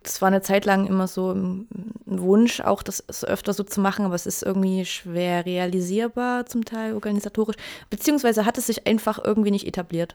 [0.03, 1.67] Das war eine Zeit lang immer so ein
[2.07, 6.95] Wunsch, auch das öfter so zu machen, aber es ist irgendwie schwer realisierbar, zum Teil
[6.95, 7.57] organisatorisch.
[7.91, 10.15] Beziehungsweise hat es sich einfach irgendwie nicht etabliert.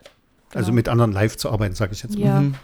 [0.53, 0.75] Also Genau.
[0.75, 2.25] mit anderen live zu arbeiten, sage ich jetzt mal.
[2.25, 2.41] Ja.
[2.41, 2.55] Mhm.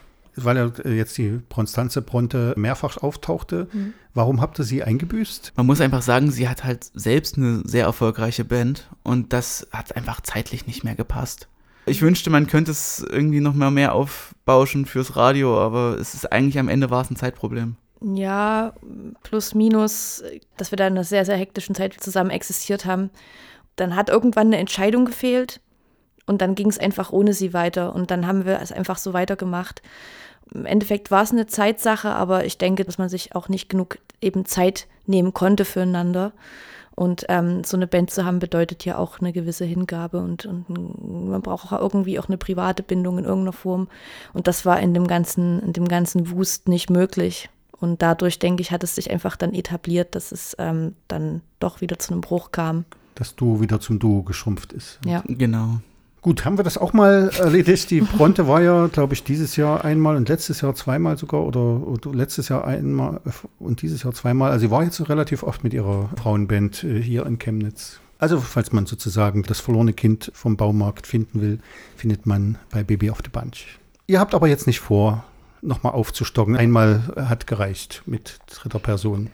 [0.45, 3.67] Weil ja äh, jetzt die Bronstanze Bronte mehrfach auftauchte.
[3.71, 3.93] Mhm.
[4.13, 5.53] Warum habt ihr sie eingebüßt?
[5.55, 9.95] Man muss einfach sagen, sie hat halt selbst eine sehr erfolgreiche Band und das hat
[9.95, 11.47] einfach zeitlich nicht mehr gepasst.
[11.85, 16.31] Ich wünschte, man könnte es irgendwie noch mal mehr aufbauschen fürs Radio, aber es ist
[16.31, 17.77] eigentlich am Ende war es ein Zeitproblem.
[18.01, 18.73] Ja,
[19.23, 20.23] plus minus,
[20.57, 23.09] dass wir da in einer sehr, sehr hektischen Zeit zusammen existiert haben.
[23.75, 25.61] Dann hat irgendwann eine Entscheidung gefehlt
[26.29, 29.13] und dann ging es einfach ohne sie weiter und dann haben wir es einfach so
[29.13, 29.81] weitergemacht.
[30.53, 33.97] Im Endeffekt war es eine Zeitsache, aber ich denke, dass man sich auch nicht genug
[34.21, 36.31] eben Zeit nehmen konnte füreinander.
[36.95, 41.29] Und ähm, so eine Band zu haben, bedeutet ja auch eine gewisse Hingabe und, und
[41.29, 43.87] man braucht auch irgendwie auch eine private Bindung in irgendeiner Form.
[44.33, 47.49] Und das war in dem ganzen, in dem ganzen Wust nicht möglich.
[47.71, 51.81] Und dadurch, denke ich, hat es sich einfach dann etabliert, dass es ähm, dann doch
[51.81, 52.85] wieder zu einem Bruch kam.
[53.15, 54.99] Das Duo wieder zum Duo geschrumpft ist.
[55.05, 55.23] Ja.
[55.25, 55.79] Genau.
[56.21, 57.89] Gut, haben wir das auch mal erledigt?
[57.91, 61.87] Die Bronte war ja, glaube ich, dieses Jahr einmal und letztes Jahr zweimal sogar oder,
[61.87, 63.21] oder letztes Jahr einmal
[63.57, 64.51] und dieses Jahr zweimal.
[64.51, 68.01] Also sie war jetzt relativ oft mit ihrer Frauenband äh, hier in Chemnitz.
[68.17, 71.59] Also falls man sozusagen das verlorene Kind vom Baumarkt finden will,
[71.95, 73.79] findet man bei Baby auf the Bunch.
[74.07, 75.23] Ihr habt aber jetzt nicht vor,
[75.61, 76.57] nochmal aufzustocken.
[76.57, 79.29] Einmal hat gereicht mit dritter Person.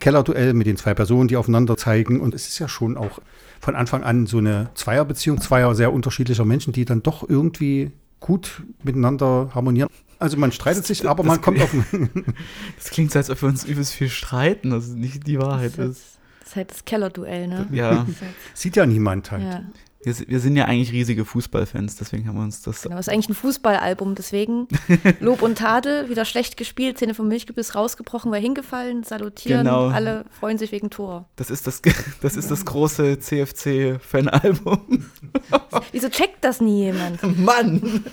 [0.00, 2.20] Kellerduell mit den zwei Personen, die aufeinander zeigen.
[2.20, 3.20] Und es ist ja schon auch
[3.60, 8.62] von Anfang an so eine Zweierbeziehung, zweier sehr unterschiedlicher Menschen, die dann doch irgendwie gut
[8.82, 9.88] miteinander harmonieren.
[10.18, 11.70] Also man streitet sich, aber das- man kommt auf
[12.76, 15.78] Das klingt so, als ob wir uns übelst viel streiten, das ist nicht die Wahrheit
[15.78, 15.96] Das ist.
[15.98, 17.66] ist, das ist halt das Kellerduell, ne?
[17.70, 18.06] Ja,
[18.54, 19.42] Sieht ja niemand halt.
[19.42, 19.62] Ja,
[20.02, 22.82] wir, wir sind ja eigentlich riesige Fußballfans, deswegen haben wir uns das.
[22.82, 22.96] genau.
[22.96, 24.66] Das ist eigentlich ein Fußballalbum, deswegen
[25.20, 29.88] Lob und Tadel, wieder schlecht gespielt, Zähne vom Milchgebiss rausgebrochen, war hingefallen, salutieren, Genau.
[29.88, 31.28] alle freuen sich wegen Tor.
[31.36, 31.82] Das ist das,
[32.22, 35.04] das, ist das große CFC-Fanalbum.
[35.92, 37.22] Wieso checkt das nie jemand?
[37.38, 38.04] Mann!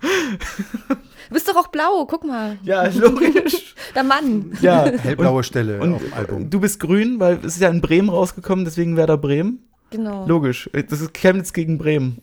[0.00, 2.58] Du bist doch auch blau, guck mal.
[2.62, 3.74] Ja, logisch.
[3.94, 4.52] Der Mann.
[4.60, 6.50] Ja, Hellblaue Stelle und auf dem Album.
[6.50, 9.60] du bist grün, weil es ist ja in Bremen rausgekommen, deswegen Werder Bremen.
[9.90, 10.26] Genau.
[10.26, 10.68] Logisch.
[10.72, 12.22] Das ist Chemnitz gegen Bremen.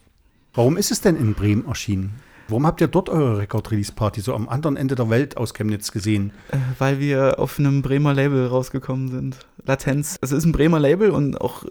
[0.54, 2.14] Warum ist es denn in Bremen erschienen?
[2.50, 6.32] Warum habt ihr dort eure Record-Release-Party so am anderen Ende der Welt aus Chemnitz gesehen?
[6.52, 9.38] Äh, Weil wir auf einem Bremer Label rausgekommen sind.
[9.66, 10.18] Latenz.
[10.22, 11.64] Es ist ein Bremer Label und auch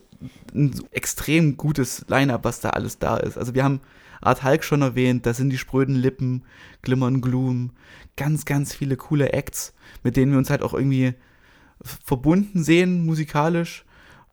[0.54, 3.36] ein extrem gutes Line-Up, was da alles da ist.
[3.36, 3.80] Also wir haben
[4.22, 6.44] Art Hulk schon erwähnt, da sind die spröden Lippen,
[6.80, 7.70] Glimmern Gloom,
[8.16, 11.14] ganz, ganz viele coole Acts, mit denen wir uns halt auch irgendwie
[11.82, 13.84] verbunden sehen, musikalisch.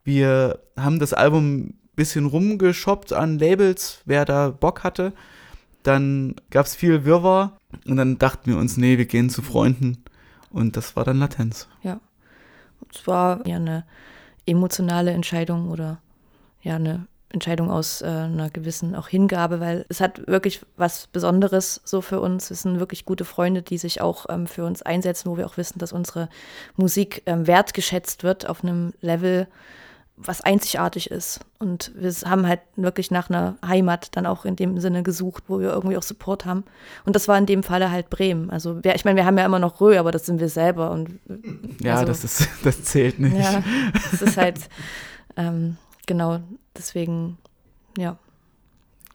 [0.04, 5.14] Wir haben das Album ein bisschen rumgeshoppt an Labels, wer da Bock hatte.
[5.84, 10.04] Dann gab es viel Wirrwarr und dann dachten wir uns, nee, wir gehen zu Freunden.
[10.52, 11.68] Und das war dann Latenz.
[12.94, 13.86] Es war ja eine
[14.46, 16.00] emotionale Entscheidung oder
[16.62, 21.80] ja eine Entscheidung aus äh, einer gewissen auch Hingabe, weil es hat wirklich was Besonderes
[21.86, 22.50] so für uns.
[22.50, 25.58] Es sind wirklich gute Freunde, die sich auch ähm, für uns einsetzen, wo wir auch
[25.58, 26.28] wissen, dass unsere
[26.76, 29.48] Musik ähm, wertgeschätzt wird auf einem Level,
[30.22, 31.40] was einzigartig ist.
[31.60, 35.60] Und wir haben halt wirklich nach einer Heimat dann auch in dem Sinne gesucht, wo
[35.60, 36.66] wir irgendwie auch Support haben.
[37.06, 38.50] Und das war in dem Falle halt Bremen.
[38.50, 40.92] Also wir, ich meine, wir haben ja immer noch Rö, aber das sind wir selber.
[40.92, 41.20] Und
[41.82, 43.38] Ja, also, das, ist, das zählt nicht.
[43.38, 43.64] ja,
[44.12, 44.70] das ist halt
[45.38, 46.42] ähm, genau
[46.78, 47.38] deswegen,
[47.98, 48.18] ja.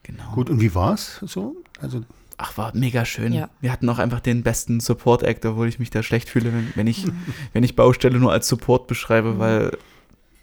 [0.03, 0.33] Genau.
[0.35, 1.57] Gut, und wie war's so?
[1.81, 2.03] Also
[2.37, 3.33] Ach, war mega schön.
[3.33, 3.49] Ja.
[3.61, 6.87] Wir hatten auch einfach den besten Support-Act, obwohl ich mich da schlecht fühle, wenn, wenn,
[6.88, 7.07] ich,
[7.53, 9.79] wenn ich Baustelle nur als Support beschreibe, weil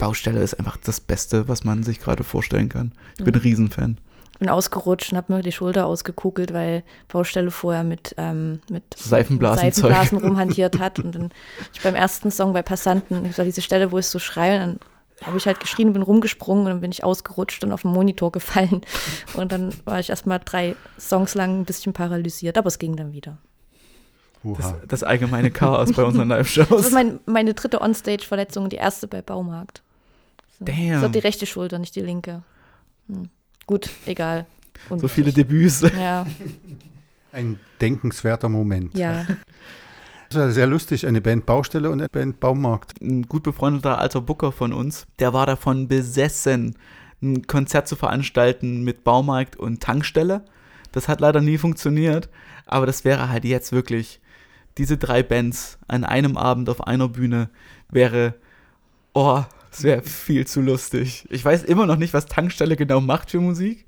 [0.01, 2.91] Baustelle ist einfach das Beste, was man sich gerade vorstellen kann.
[3.19, 3.99] Ich bin ein Riesenfan.
[4.39, 9.91] bin ausgerutscht und habe mir die Schulter ausgekugelt, weil Baustelle vorher mit, ähm, mit Seifenblasenzeug.
[9.91, 10.97] Seifenblasen rumhantiert hat.
[10.97, 11.29] Und dann
[11.71, 14.79] ich beim ersten Song bei Passanten, ich war diese Stelle, wo ich so schreie, und
[15.19, 17.83] dann habe ich halt geschrien und bin rumgesprungen und dann bin ich ausgerutscht und auf
[17.83, 18.81] den Monitor gefallen.
[19.35, 23.13] Und dann war ich erstmal drei Songs lang ein bisschen paralysiert, aber es ging dann
[23.13, 23.37] wieder.
[24.43, 26.91] Das, das allgemeine Chaos bei unseren Das ist Live-Shows.
[26.91, 29.83] mein, meine dritte Onstage-Verletzung und die erste bei Baumarkt.
[30.61, 30.65] So.
[30.65, 30.91] Damn.
[30.91, 32.43] Das war die rechte Schulter, nicht die linke.
[33.07, 33.29] Hm.
[33.65, 34.45] Gut, egal.
[34.95, 35.81] So viele Debüts.
[35.81, 36.25] Ja,
[37.31, 38.97] ein denkenswerter Moment.
[38.97, 39.25] ja.
[40.29, 43.01] Das war sehr lustig, eine Band Baustelle und eine Band Baumarkt.
[43.01, 46.77] Ein gut befreundeter alter Booker von uns, der war davon besessen,
[47.21, 50.45] ein Konzert zu veranstalten mit Baumarkt und Tankstelle.
[50.93, 52.29] Das hat leider nie funktioniert,
[52.65, 54.21] aber das wäre halt jetzt wirklich,
[54.77, 57.49] diese drei Bands an einem Abend auf einer Bühne
[57.89, 58.35] wäre,
[59.13, 61.25] oh, es wäre viel zu lustig.
[61.29, 63.85] Ich weiß immer noch nicht, was Tankstelle genau macht für Musik.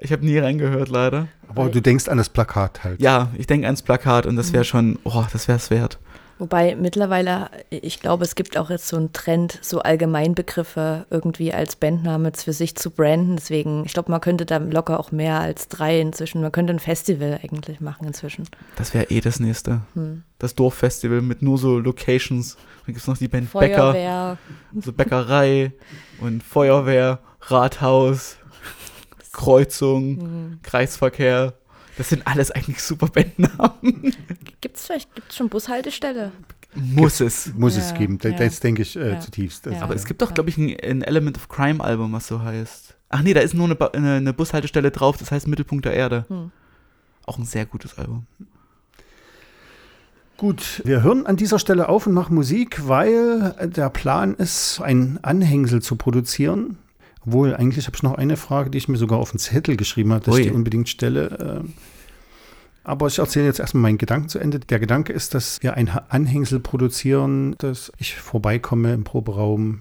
[0.00, 1.28] Ich habe nie reingehört, leider.
[1.48, 3.00] Aber du denkst an das Plakat halt.
[3.00, 6.00] Ja, ich denke ans Plakat und das wäre schon, oh, das wäre es wert.
[6.38, 11.76] Wobei mittlerweile, ich glaube, es gibt auch jetzt so einen Trend, so Allgemeinbegriffe irgendwie als
[11.76, 13.36] Bandname für sich zu branden.
[13.36, 16.40] Deswegen, ich glaube, man könnte da locker auch mehr als drei inzwischen.
[16.42, 18.48] Man könnte ein Festival eigentlich machen inzwischen.
[18.76, 19.82] Das wäre eh das nächste.
[19.94, 20.24] Hm.
[20.38, 22.56] Das Dorffestival mit nur so Locations.
[22.56, 24.38] Dann gibt es noch die Band Bäcker, Feuerwehr.
[24.80, 25.72] so Bäckerei
[26.20, 28.36] und Feuerwehr, Rathaus,
[29.32, 30.58] Kreuzung, Hm.
[30.62, 31.54] Kreisverkehr.
[31.96, 34.14] Das sind alles eigentlich super Bandnamen.
[34.60, 36.32] Gibt es vielleicht gibt's schon Bushaltestelle?
[36.74, 37.52] Muss es.
[37.54, 38.18] Muss Ja, es geben.
[38.18, 38.38] Das, ja.
[38.38, 39.20] das denke ich äh, Ja.
[39.20, 39.66] zutiefst.
[39.68, 42.42] Also, Aber es gibt doch, glaube ich, ein, ein Element of Crime Album, was so
[42.42, 42.96] heißt.
[43.10, 46.24] Ach nee, da ist nur eine, eine, eine Bushaltestelle drauf, das heißt Mittelpunkt der Erde.
[46.28, 46.50] Hm.
[47.26, 48.26] Auch ein sehr gutes Album.
[50.36, 55.20] Gut, wir hören an dieser Stelle auf und machen Musik, weil der Plan ist, ein
[55.22, 56.76] Anhängsel zu produzieren.
[57.26, 60.12] Obwohl, eigentlich habe ich noch eine Frage, die ich mir sogar auf den Zettel geschrieben
[60.12, 60.40] habe, dass Ui.
[60.40, 61.62] ich die unbedingt stelle.
[61.64, 61.74] Ähm,
[62.82, 64.58] Aber ich erzähle jetzt erstmal meinen Gedanken zu Ende.
[64.60, 69.80] Der Gedanke ist, dass wir ein Anhängsel produzieren, dass ich vorbeikomme im Proberaum,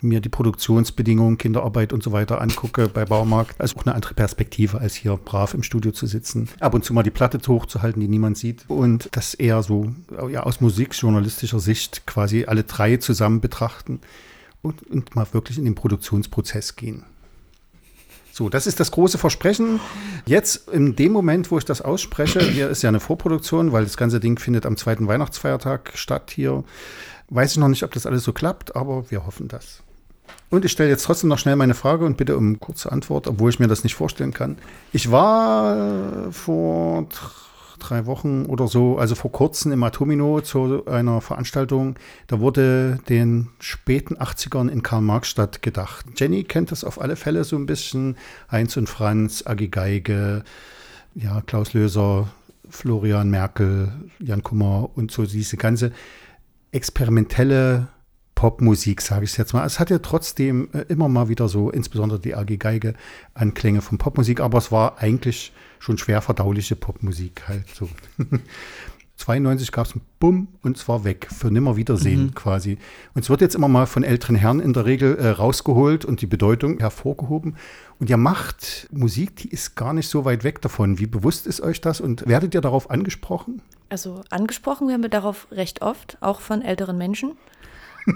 [0.00, 3.58] mir die Produktionsbedingungen, Kinderarbeit und so weiter angucke bei Baumarkt.
[3.58, 6.48] Also auch eine andere Perspektive, als hier brav im Studio zu sitzen.
[6.60, 8.64] Ab und zu mal die Platte hochzuhalten, die niemand sieht.
[8.68, 9.92] Und das eher so
[10.30, 14.00] ja, aus musikjournalistischer Sicht quasi alle drei zusammen betrachten
[14.64, 17.04] und, und mal wirklich in den Produktionsprozess gehen.
[18.32, 19.78] So, das ist das große Versprechen.
[20.26, 23.96] Jetzt, in dem Moment, wo ich das ausspreche, hier ist ja eine Vorproduktion, weil das
[23.96, 26.64] ganze Ding findet am zweiten Weihnachtsfeiertag statt hier.
[27.28, 29.84] Weiß ich noch nicht, ob das alles so klappt, aber wir hoffen das.
[30.50, 33.50] Und ich stelle jetzt trotzdem noch schnell meine Frage und bitte um kurze Antwort, obwohl
[33.50, 34.58] ich mir das nicht vorstellen kann.
[34.92, 37.06] Ich war vor
[37.78, 41.96] drei Wochen oder so, also vor kurzem im Atomino zu einer Veranstaltung.
[42.26, 46.06] Da wurde den späten 80ern in Karl-Marx-Stadt gedacht.
[46.16, 48.16] Jenny kennt das auf alle Fälle so ein bisschen.
[48.50, 50.44] Heinz und Franz, Agi Geige,
[51.14, 52.28] ja, Klaus Löser,
[52.68, 55.92] Florian Merkel, Jan Kummer und so diese ganze
[56.72, 57.88] experimentelle
[58.34, 59.64] Popmusik, sage ich jetzt mal.
[59.64, 62.94] Es hatte trotzdem äh, immer mal wieder so, insbesondere die AG Geige,
[63.34, 67.88] Anklänge von Popmusik, aber es war eigentlich schon schwer verdauliche Popmusik halt so.
[69.16, 72.78] 92 gab es ein Bumm und es war weg, für nimmer Wiedersehen quasi.
[73.14, 76.20] Und es wird jetzt immer mal von älteren Herren in der Regel äh, rausgeholt und
[76.20, 77.56] die Bedeutung hervorgehoben.
[78.00, 80.98] Und ihr macht Musik, die ist gar nicht so weit weg davon.
[80.98, 83.62] Wie bewusst ist euch das und werdet ihr darauf angesprochen?
[83.88, 87.32] Also angesprochen werden wir darauf recht oft, auch von älteren Menschen.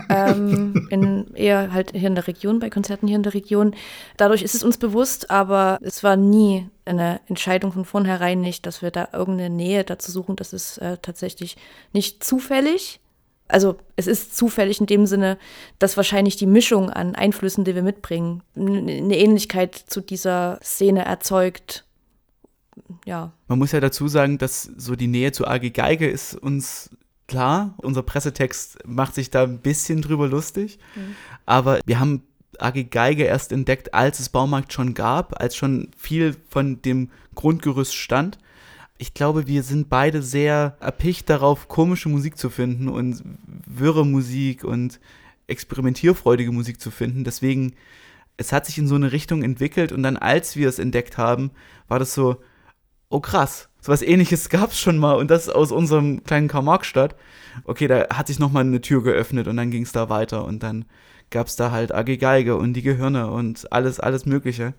[0.08, 3.74] Ähm, in, eher halt hier in der Region, bei Konzerten hier in der Region.
[4.16, 8.82] Dadurch ist es uns bewusst, aber es war nie eine Entscheidung von vornherein nicht, dass
[8.82, 10.36] wir da irgendeine Nähe dazu suchen.
[10.36, 11.56] Das ist äh, tatsächlich
[11.92, 13.00] nicht zufällig.
[13.48, 15.38] Also es ist zufällig in dem Sinne,
[15.78, 21.86] dass wahrscheinlich die Mischung an Einflüssen, die wir mitbringen, eine Ähnlichkeit zu dieser Szene erzeugt.
[23.06, 26.90] Ja, Man muss ja dazu sagen, dass so die Nähe zu AG Geige ist uns
[27.28, 27.74] klar.
[27.76, 30.78] Unser Pressetext macht sich da ein bisschen drüber lustig.
[31.46, 32.22] Aber wir haben
[32.58, 37.94] AG Geige erst entdeckt, als es Baumarkt schon gab, als schon viel von dem Grundgerüst
[37.94, 38.38] stand.
[38.96, 43.22] Ich glaube, wir sind beide sehr erpicht darauf, komische Musik zu finden und
[43.66, 44.98] wirre Musik und
[45.46, 47.22] experimentierfreudige Musik zu finden.
[47.22, 47.74] Deswegen,
[48.36, 51.52] es hat sich in so eine Richtung entwickelt und dann, als wir es entdeckt haben,
[51.86, 52.42] war das so,
[53.08, 57.14] oh krass, so was ähnliches gab es schon mal und das aus unserem kleinen Karl-Marx-Stadt.
[57.64, 60.62] Okay, da hat sich nochmal eine Tür geöffnet und dann ging es da weiter und
[60.62, 60.84] dann
[61.30, 64.74] gab es da halt AG Geige und die Gehirne und alles, alles Mögliche.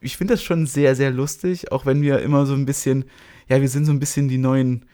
[0.00, 3.04] Ich finde das schon sehr, sehr lustig, auch wenn wir immer so ein bisschen,
[3.48, 4.84] ja, wir sind so ein bisschen die neuen,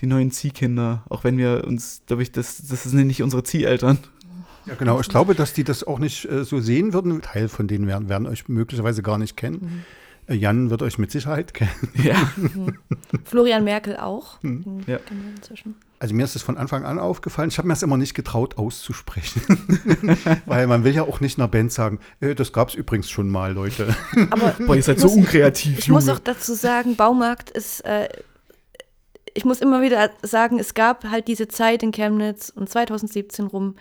[0.00, 3.98] die neuen Ziehkinder, auch wenn wir uns, glaube ich, das, das sind nicht unsere Zieheltern.
[4.66, 5.00] Ja, genau.
[5.00, 7.22] Ich glaube, dass die das auch nicht äh, so sehen würden.
[7.22, 9.62] Teil von denen werden, werden euch möglicherweise gar nicht kennen.
[9.64, 11.70] Äh, Jan wird euch mit Sicherheit kennen.
[11.94, 12.16] Ja.
[13.24, 14.40] Florian Merkel auch.
[14.42, 14.62] Hm.
[14.62, 14.98] Den Ja.
[15.36, 15.74] inzwischen.
[16.00, 17.48] Also mir ist es von Anfang an aufgefallen.
[17.48, 19.42] Ich habe mir das immer nicht getraut auszusprechen.
[20.46, 23.28] Weil man will ja auch nicht einer Band sagen, äh, das gab es übrigens schon
[23.28, 23.96] mal, Leute.
[24.30, 26.16] Aber Boah, ihr seid so muss- unkreativ, Ich muss Junge.
[26.18, 28.08] auch dazu sagen, Baumarkt ist, äh,
[29.34, 33.74] ich muss immer wieder sagen, es gab halt diese Zeit in Chemnitz und 2017 rum,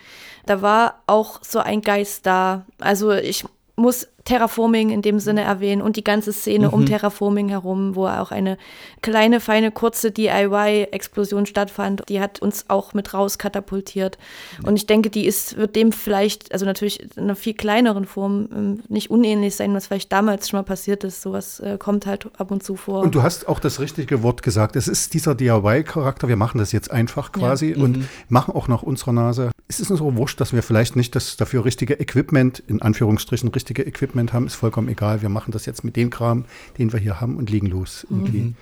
[0.45, 2.65] da war auch so ein Geist da.
[2.79, 3.43] Also ich
[3.75, 8.31] muss Terraforming in dem Sinne erwähnen und die ganze Szene um Terraforming herum, wo auch
[8.31, 8.57] eine
[9.01, 12.03] kleine, feine, kurze DIY-Explosion stattfand.
[12.09, 14.17] Die hat uns auch mit raus katapultiert.
[14.63, 18.49] Und ich denke, die ist, wird dem vielleicht, also natürlich in einer viel kleineren Form,
[18.53, 21.21] ähm, nicht unähnlich sein, was vielleicht damals schon mal passiert ist.
[21.21, 23.03] Sowas äh, kommt halt ab und zu vor.
[23.03, 24.75] Und du hast auch das richtige Wort gesagt.
[24.75, 26.27] Es ist dieser DIY-Charakter.
[26.27, 29.51] Wir machen das jetzt einfach quasi und machen auch nach unserer Nase.
[29.69, 33.49] Es ist uns so wurscht, dass wir vielleicht nicht das dafür richtige Equipment, in Anführungsstrichen
[33.49, 34.47] richtige Equipment haben.
[34.47, 35.21] Ist vollkommen egal.
[35.21, 36.45] Wir machen das jetzt mit dem Kram,
[36.77, 38.05] den wir hier haben und legen los.
[38.09, 38.53] Irgendwie.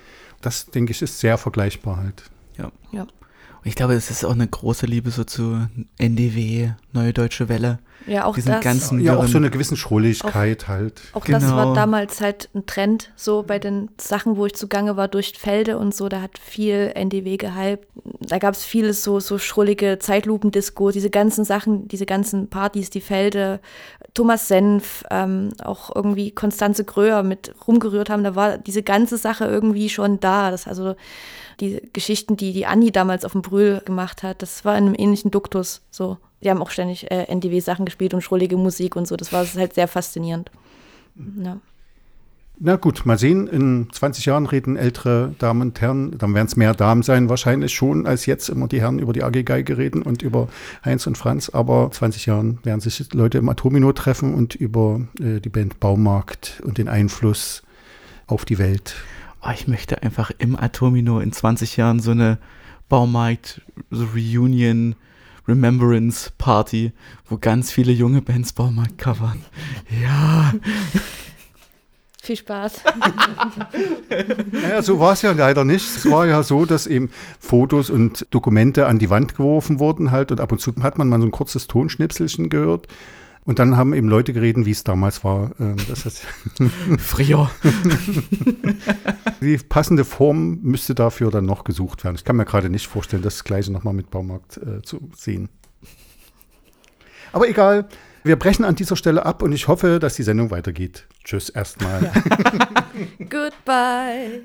[0.42, 2.24] Das, denke ich, ist sehr vergleichbar halt.
[2.58, 2.70] Ja.
[2.92, 3.02] ja.
[3.02, 3.10] Und
[3.70, 5.66] ich glaube, es ist auch eine große Liebe so zu
[5.98, 7.78] NDW, Neue Deutsche Welle.
[8.06, 8.64] ja, auch Diesen das.
[8.64, 11.00] ganzen Ja, auch so eine gewisse Schrulligkeit halt.
[11.12, 11.56] Auch das Genau.
[11.56, 15.76] war damals halt ein Trend, so bei den Sachen, wo ich zugange war, durch Felde
[15.78, 17.86] und so, da hat viel NDW gehypt.
[18.20, 23.00] Da gab es vieles so, so schrullige Zeitlupendisco, diese ganzen Sachen, diese ganzen Partys, die
[23.02, 23.60] Felde,
[24.16, 29.44] Thomas Senf, ähm, auch irgendwie Konstanze Gröer mit rumgerührt haben, da war diese ganze Sache
[29.44, 30.50] irgendwie schon da.
[30.50, 30.96] Das also
[31.60, 34.94] die Geschichten, die die Anni damals auf dem Brühl gemacht hat, das war in einem
[34.96, 36.16] ähnlichen Duktus so.
[36.42, 39.16] Die haben auch ständig äh, NDW-Sachen gespielt und schrullige Musik und so.
[39.16, 40.50] Das war halt sehr faszinierend.
[41.42, 41.58] Ja.
[42.58, 43.46] Na gut, mal sehen.
[43.48, 47.74] In 20 Jahren reden ältere Damen und Herren, dann werden es mehr Damen sein, wahrscheinlich
[47.74, 50.48] schon, als jetzt immer die Herren über die AG Geige reden und über
[50.82, 51.50] Heinz und Franz.
[51.50, 56.62] Aber 20 Jahren werden sich Leute im Atomino treffen und über äh, die Band Baumarkt
[56.64, 57.62] und den Einfluss
[58.26, 58.94] auf die Welt.
[59.42, 62.38] Oh, ich möchte einfach im Atomino in 20 Jahren so eine
[62.88, 64.94] Baumarkt, so Reunion,
[65.46, 66.92] Remembrance Party,
[67.28, 69.42] wo ganz viele junge Bands Baumarkt covern.
[70.02, 70.54] Ja.
[72.26, 72.80] Viel Spaß.
[74.50, 75.84] Naja, so war es ja leider nicht.
[75.96, 80.32] Es war ja so, dass eben Fotos und Dokumente an die Wand geworfen wurden halt
[80.32, 82.88] und ab und zu hat man mal so ein kurzes Tonschnipselchen gehört.
[83.44, 85.52] Und dann haben eben Leute geredet, wie es damals war.
[85.60, 86.26] Ähm, Das heißt,
[86.98, 87.48] Früher.
[89.40, 92.16] die passende Form müsste dafür dann noch gesucht werden.
[92.16, 95.48] Ich kann mir gerade nicht vorstellen, das Gleiche nochmal mit Baumarkt äh, zu sehen.
[97.32, 97.86] Aber egal,
[98.26, 101.06] wir brechen an dieser Stelle ab und ich hoffe, dass die Sendung weitergeht.
[101.24, 102.00] Tschüss erstmal.
[103.18, 104.42] Goodbye.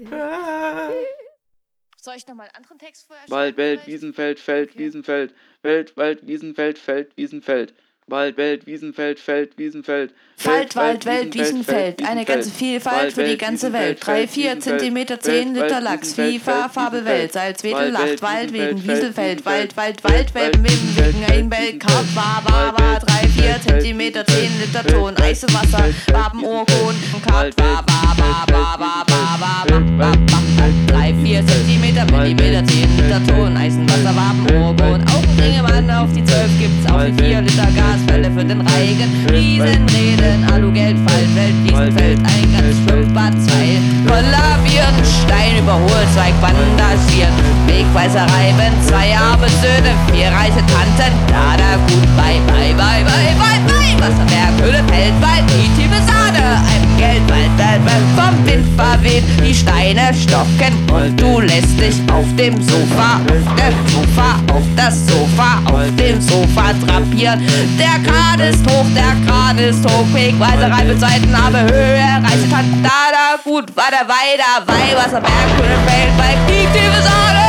[1.98, 3.82] Soll ich nochmal einen anderen Text vorher Wald, Welt?
[3.86, 4.80] Wiesenfeld, Feld, Okay.
[4.80, 7.74] Wiesenfeld, Welt, Wald, Wiesenfeld, Feld, Wiesenfeld.
[8.08, 10.14] Wald, Welt, Wiesenfeld, Feld, Wiesenfeld.
[10.46, 12.04] Wald, Wald, Welt, Wiesenfeld.
[12.08, 14.00] Eine ganze Vielfalt für die ganze Welt.
[14.02, 16.14] Drei, vier Zentimeter, zehn Liter Lachs.
[16.14, 17.34] FIFA, Farbe, Welt.
[17.34, 19.46] Salz, Wedel, Lacht, Wald, Wegen, Wieselfeld.
[19.46, 23.00] Wald, Wald, Wald, Welpen, Weben, Wegen, ein Welt, Karp, Wa, Wa, Wa.
[23.00, 25.16] Drei, vier Zentimeter, zehn Liter Ton.
[25.18, 26.96] Eise, Wasser, Waben, Orgon.
[27.28, 30.12] Karp, Wa, Wa, Wa, Wa, Wa, Wa, Wa, Wa, Wa, Wa.
[30.88, 33.56] Drei, vier Zentimeter, Millimeter, zehn Liter Ton.
[33.58, 35.04] Eisen, Wasser, Waben, Orgon.
[35.08, 39.12] Augenringe, Mann, auf die zwölf gibt's auch die vier Liter Gasfälle für den Reigen.
[40.32, 47.61] Wellen, Alugeld, Fallfeld, Wiesenfeld, Eingangsschwimmbad, zwei Kollabieren, Stein überholt, zwei Fantasieren.
[47.72, 53.32] Wegweiser reiben, zwei arme Söhne, vier reiche Tanten, da da gut, bye, bye, bye, bye,
[53.40, 57.42] bye, bye, Wasserberg, Höhle, Feldwald, die tiefe Sahne, ein Geld, Wald,
[58.16, 63.76] vom Wind verweht, die Steine stocken und du lässt dich auf dem Sofa, auf dem
[63.88, 67.40] Sofa, auf das Sofa, auf dem Sofa drapieren.
[67.80, 72.76] Der Kran ist hoch, der Kran ist hoch, Wegweise, Reibe, Seiten, aber Höhe, reiche Tante,
[72.84, 77.41] da, da, gut, weiter, weiter, Wei, Wasserberg, Höhle, Feldwald, die tiefe Sahne,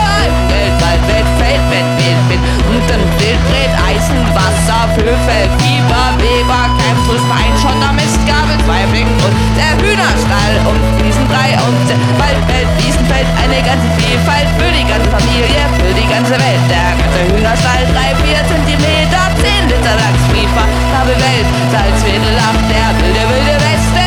[4.62, 11.82] Messer, Püffel, Fieber, Weber, Keimfuß, Feinschotter, Mistgabel, zwei Blicken und der Hühnerstall und Wiesenbrei und
[11.90, 16.62] der Waldfeld, Wiesenfeld, eine ganze Vielfalt für die ganze Familie, für die ganze Welt.
[16.70, 24.01] Der ganze Hühnerstall, drei, vier Zentimeter, zehn Liter Lachsfieber, Kabelwelt, Salzwedel, der wilde, wilde Weste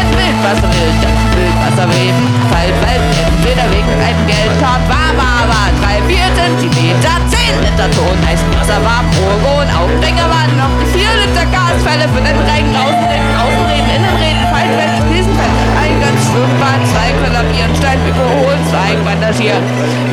[3.46, 8.82] entweder wegen einem Geldkorb, war, war, war, drei, vier Zentimeter, zehn Liter Ton, heißt Wasser
[8.82, 14.44] war Progon, Aufbringer waren noch die vier Liter Gasfälle für den Regen, Außenreden, Außenreden, Innenreden,
[14.50, 19.64] Faltwelt, Riesenfeld, Eingangs, Schwimmbad, zwei kollabieren, Stein überholen, zwei bandagieren,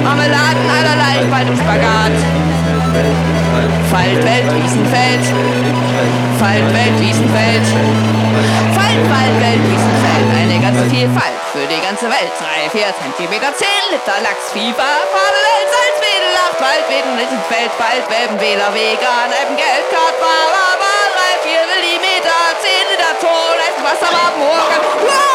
[0.05, 2.15] Marmeladen allerlei, bald im Spagat.
[2.93, 5.25] Faltwelt, Wiesenfeld,
[6.39, 7.67] Faltwelt, Wiesenfeld,
[8.77, 12.33] Falt, Waldwelt, Wiesenfeld, eine ganze Vielfalt für die ganze Welt.
[12.37, 19.33] Drei, vier Zentimeter, zehn Liter Lachs, Fieber, Fabelwelt, Salzwedel, Lacht, Waldweden, Wiesenfeld, Waldweben, Wähler, Vegan,
[19.41, 24.85] Eben, Geld, Kart, Bar, Bar, Bar, drei, vier Millimeter, zehn Liter Ton, Wasser, Bar, Morgen,
[25.01, 25.32] wow!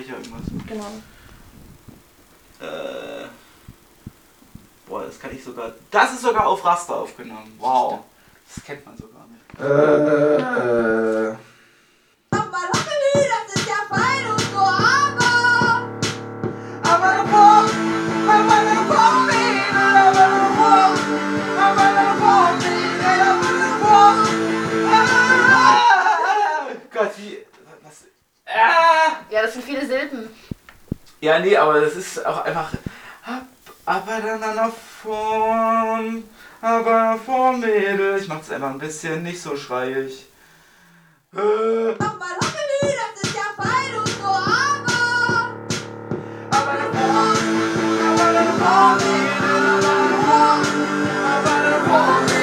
[0.00, 0.42] Ich ja irgendwas.
[0.66, 0.92] Genau.
[2.60, 3.26] Äh,
[4.86, 5.72] boah, das kann ich sogar.
[5.90, 7.56] Das ist sogar auf Raster aufgenommen.
[7.58, 8.00] Wow.
[8.54, 9.60] Das kennt man sogar nicht.
[9.60, 11.36] Äh, äh.
[26.92, 27.38] Gott, wie.
[27.82, 28.04] Was?
[28.44, 28.49] Ah!
[29.30, 30.28] Ja, das sind viele Silben.
[31.20, 32.70] Ja, nee, aber das ist auch einfach.
[33.86, 36.24] Aber dann nach vorn,
[36.60, 38.18] aber vorn, Mädel.
[38.20, 40.26] Ich mach's einfach ein bisschen nicht so schreiig.
[41.34, 42.50] Äh, aber nach
[44.20, 44.86] vorn,
[46.50, 47.38] aber nach vorn,
[48.98, 50.66] Mädel, aber nach vorn,
[51.24, 52.39] aber nach vorn, Mädel,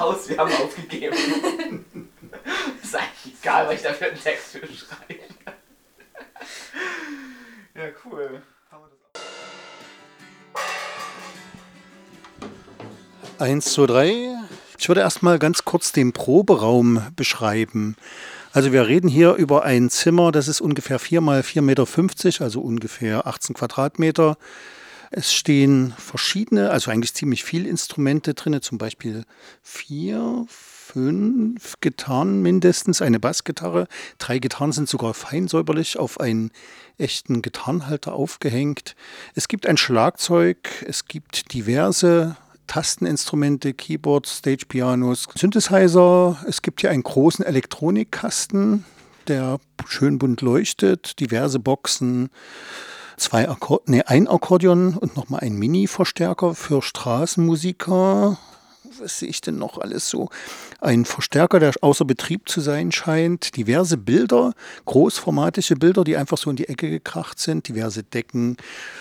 [0.00, 0.28] raus?
[0.28, 1.16] Wir haben aufgegeben.
[2.82, 5.20] ist eigentlich egal, was ich dafür einen Text für schreibe.
[7.74, 8.42] ja, cool.
[8.70, 9.22] Haben wir das
[13.38, 13.40] auch.
[13.40, 14.36] Eins, zwei, drei.
[14.78, 17.96] Ich würde erstmal ganz kurz den Proberaum beschreiben.
[18.52, 22.60] Also wir reden hier über ein Zimmer, das ist ungefähr 4 mal 4,50 Meter, also
[22.60, 24.36] ungefähr 18 Quadratmeter.
[25.16, 29.24] Es stehen verschiedene, also eigentlich ziemlich viele Instrumente drin, zum Beispiel
[29.62, 33.86] vier, fünf Gitarren mindestens, eine Bassgitarre.
[34.18, 36.50] Drei Gitarren sind sogar fein säuberlich auf einen
[36.98, 38.96] echten Gitarrenhalter aufgehängt.
[39.36, 42.36] Es gibt ein Schlagzeug, es gibt diverse
[42.66, 46.44] Tasteninstrumente, Keyboards, Stage-Pianos, Synthesizer.
[46.48, 48.84] Es gibt hier einen großen Elektronikkasten,
[49.28, 52.30] der schön bunt leuchtet, diverse Boxen,
[53.16, 58.38] zwei Akkord nee, ein Akkordeon und nochmal ein Mini-Verstärker für Straßenmusiker.
[59.00, 60.28] Was sehe ich denn noch alles so?
[60.80, 63.56] Ein Verstärker, der außer Betrieb zu sein scheint.
[63.56, 64.52] Diverse Bilder,
[64.84, 67.68] großformatische Bilder, die einfach so in die Ecke gekracht sind.
[67.68, 68.56] Diverse Decken,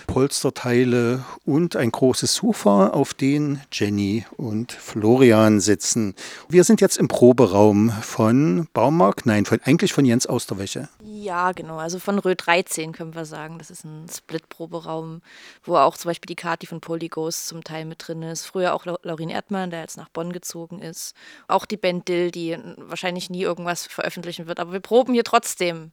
[0.08, 6.16] Polsterteile und ein großes Sofa, auf dem Jenny und Florian sitzen.
[6.48, 10.88] Wir sind jetzt im Proberaum von Baumarkt, nein, von, eigentlich von Jens Austerwäsche.
[11.04, 11.78] Ja, genau.
[11.78, 13.58] Also von Rö 13 können wir sagen.
[13.58, 15.22] Das ist ein Split-Proberaum,
[15.64, 18.46] wo auch zum Beispiel die Kati von Polygos zum Teil mit drin ist.
[18.46, 21.16] Früher auch Lau- Laurin Erdmann, der jetzt nach Bonn gezogen ist.
[21.48, 24.60] Auch die Band Dill, die wahrscheinlich nie irgendwas veröffentlichen wird.
[24.60, 25.92] Aber wir proben hier trotzdem.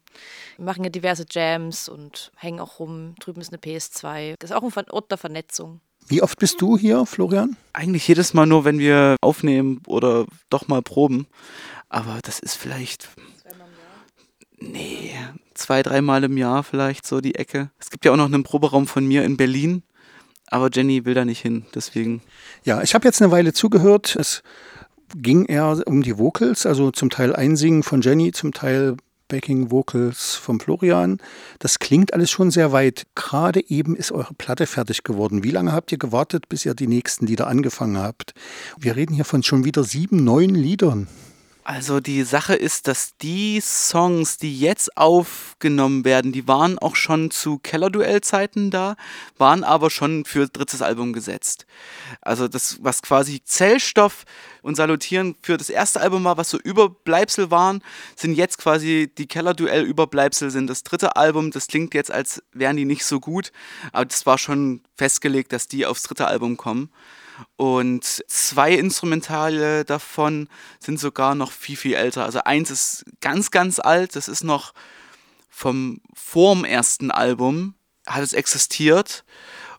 [0.57, 3.15] Wir machen hier diverse Jams und hängen auch rum.
[3.21, 4.35] Drüben ist eine PS2.
[4.39, 5.81] Das ist auch ein Ort der Vernetzung.
[6.07, 7.57] Wie oft bist du hier, Florian?
[7.73, 11.27] Eigentlich jedes Mal nur, wenn wir aufnehmen oder doch mal proben.
[11.89, 13.09] Aber das ist vielleicht.
[14.59, 15.15] Nee,
[15.55, 17.71] zwei, dreimal im Jahr vielleicht so die Ecke.
[17.79, 19.83] Es gibt ja auch noch einen Proberaum von mir in Berlin.
[20.51, 22.23] Aber Jenny will da nicht hin, deswegen.
[22.65, 24.17] Ja, ich habe jetzt eine Weile zugehört.
[24.17, 24.43] Es
[25.15, 28.97] ging eher um die Vocals, also zum Teil Einsingen von Jenny, zum Teil
[29.29, 31.19] Backing Vocals von Florian.
[31.61, 33.05] Das klingt alles schon sehr weit.
[33.15, 35.45] Gerade eben ist eure Platte fertig geworden.
[35.45, 38.35] Wie lange habt ihr gewartet, bis ihr die nächsten Lieder angefangen habt?
[38.79, 41.07] Wir reden hier von schon wieder sieben neuen Liedern.
[41.73, 47.31] Also die Sache ist, dass die Songs, die jetzt aufgenommen werden, die waren auch schon
[47.31, 48.97] zu Kellerduell-Zeiten da,
[49.39, 51.67] waren aber schon für drittes Album gesetzt.
[52.23, 54.25] Also das, was quasi Zellstoff
[54.63, 57.85] und Salutieren für das erste Album war, was so Überbleibsel waren,
[58.17, 61.53] sind jetzt quasi die Kellerduell-Überbleibsel sind das dritte Album.
[61.53, 63.53] Das klingt jetzt, als wären die nicht so gut,
[63.93, 66.91] aber das war schon festgelegt, dass die aufs dritte Album kommen.
[67.57, 72.25] Und zwei Instrumentale davon sind sogar noch viel, viel älter.
[72.25, 74.17] Also eins ist ganz, ganz alt.
[74.17, 74.73] Das ist noch
[75.49, 77.75] vom vorm ersten Album,
[78.07, 79.25] hat es existiert.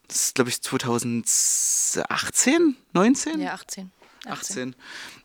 [0.07, 3.39] Das ist, glaube ich, 2018, 19?
[3.39, 3.89] Ja, 18.
[4.25, 4.75] 18.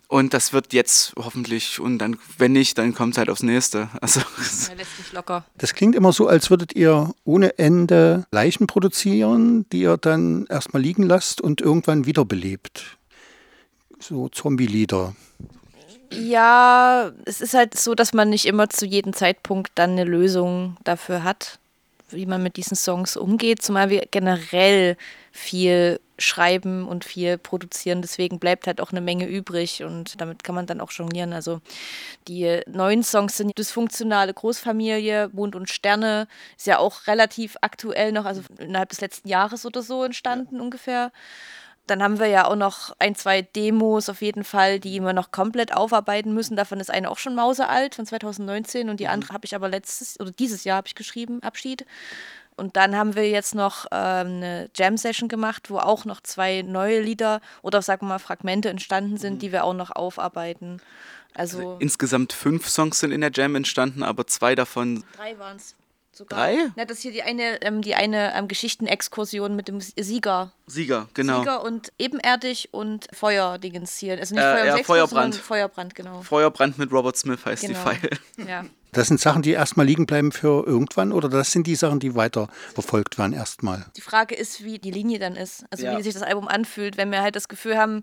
[0.08, 3.88] Und das wird jetzt hoffentlich, und dann, wenn nicht, dann kommt es halt aufs nächste.
[4.00, 4.20] Also,
[4.76, 5.44] lässt mich locker.
[5.58, 10.80] Das klingt immer so, als würdet ihr ohne Ende Leichen produzieren, die ihr dann erstmal
[10.80, 12.98] liegen lasst und irgendwann wiederbelebt.
[13.98, 15.16] So Zombie-Lieder.
[16.12, 20.76] Ja, es ist halt so, dass man nicht immer zu jedem Zeitpunkt dann eine Lösung
[20.84, 21.58] dafür hat,
[22.10, 24.96] wie man mit diesen Songs umgeht, zumal wir generell
[25.32, 28.02] viel schreiben und viel produzieren.
[28.02, 31.32] Deswegen bleibt halt auch eine Menge übrig und damit kann man dann auch jonglieren.
[31.32, 31.60] Also
[32.28, 38.24] die neuen Songs sind Dysfunktionale Großfamilie, Mond und Sterne, ist ja auch relativ aktuell noch,
[38.24, 41.12] also innerhalb des letzten Jahres oder so entstanden ungefähr.
[41.86, 45.30] Dann haben wir ja auch noch ein, zwei Demos auf jeden Fall, die wir noch
[45.30, 46.56] komplett aufarbeiten müssen.
[46.56, 50.18] Davon ist eine auch schon mausealt von 2019 und die andere habe ich aber letztes
[50.18, 51.86] oder dieses Jahr habe ich geschrieben, Abschied.
[52.56, 57.00] Und dann haben wir jetzt noch ähm, eine Jam-Session gemacht, wo auch noch zwei neue
[57.00, 60.80] Lieder oder sagen wir mal Fragmente entstanden sind, die wir auch noch aufarbeiten.
[61.34, 65.74] Also insgesamt fünf Songs sind in der Jam entstanden, aber zwei davon drei waren es.
[66.12, 66.38] Sogar.
[66.38, 66.56] Drei?
[66.76, 70.50] Na, das ist hier die eine, ähm, die eine ähm, Geschichtenexkursion mit dem Sieger.
[70.66, 71.40] Sieger, genau.
[71.40, 74.18] Sieger und ebenerdig und Feuerdingens hier.
[74.18, 75.34] Also nicht Äh, Feuer ja, Feuerbrand.
[75.34, 76.22] Feuerbrand, genau.
[76.22, 77.78] Feuerbrand mit Robert Smith heißt genau.
[77.78, 78.10] die Pfeil.
[78.48, 78.64] Ja.
[78.96, 82.14] Das sind Sachen, die erstmal liegen bleiben für irgendwann oder das sind die Sachen, die
[82.14, 83.84] weiter verfolgt werden erstmal?
[83.94, 85.66] Die Frage ist, wie die Linie dann ist.
[85.70, 85.98] Also Ja.
[85.98, 88.02] wie sich das Album anfühlt, wenn wir halt das Gefühl haben,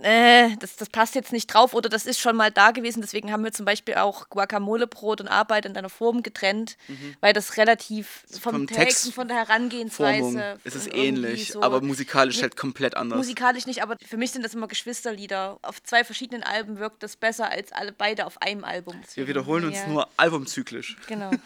[0.00, 3.00] äh, das, das passt jetzt nicht drauf oder das ist schon mal da gewesen.
[3.00, 6.76] Deswegen haben wir zum Beispiel auch Guacamole-Brot und Arbeit in einer Form getrennt,
[7.20, 11.06] weil das relativ vom, Vom Text Text- und von der Herangehensweise Formung ist es irgendwie
[11.06, 13.16] ähnlich, so- aber musikalisch halt komplett anders.
[13.18, 15.58] Musikalisch nicht, aber für mich sind das immer Geschwisterlieder.
[15.62, 18.94] Auf zwei verschiedenen Alben wirkt das besser als alle beide auf einem Album.
[19.14, 20.96] Wir wiederholen uns ja, nur albumzyklisch.
[21.06, 21.30] Genau.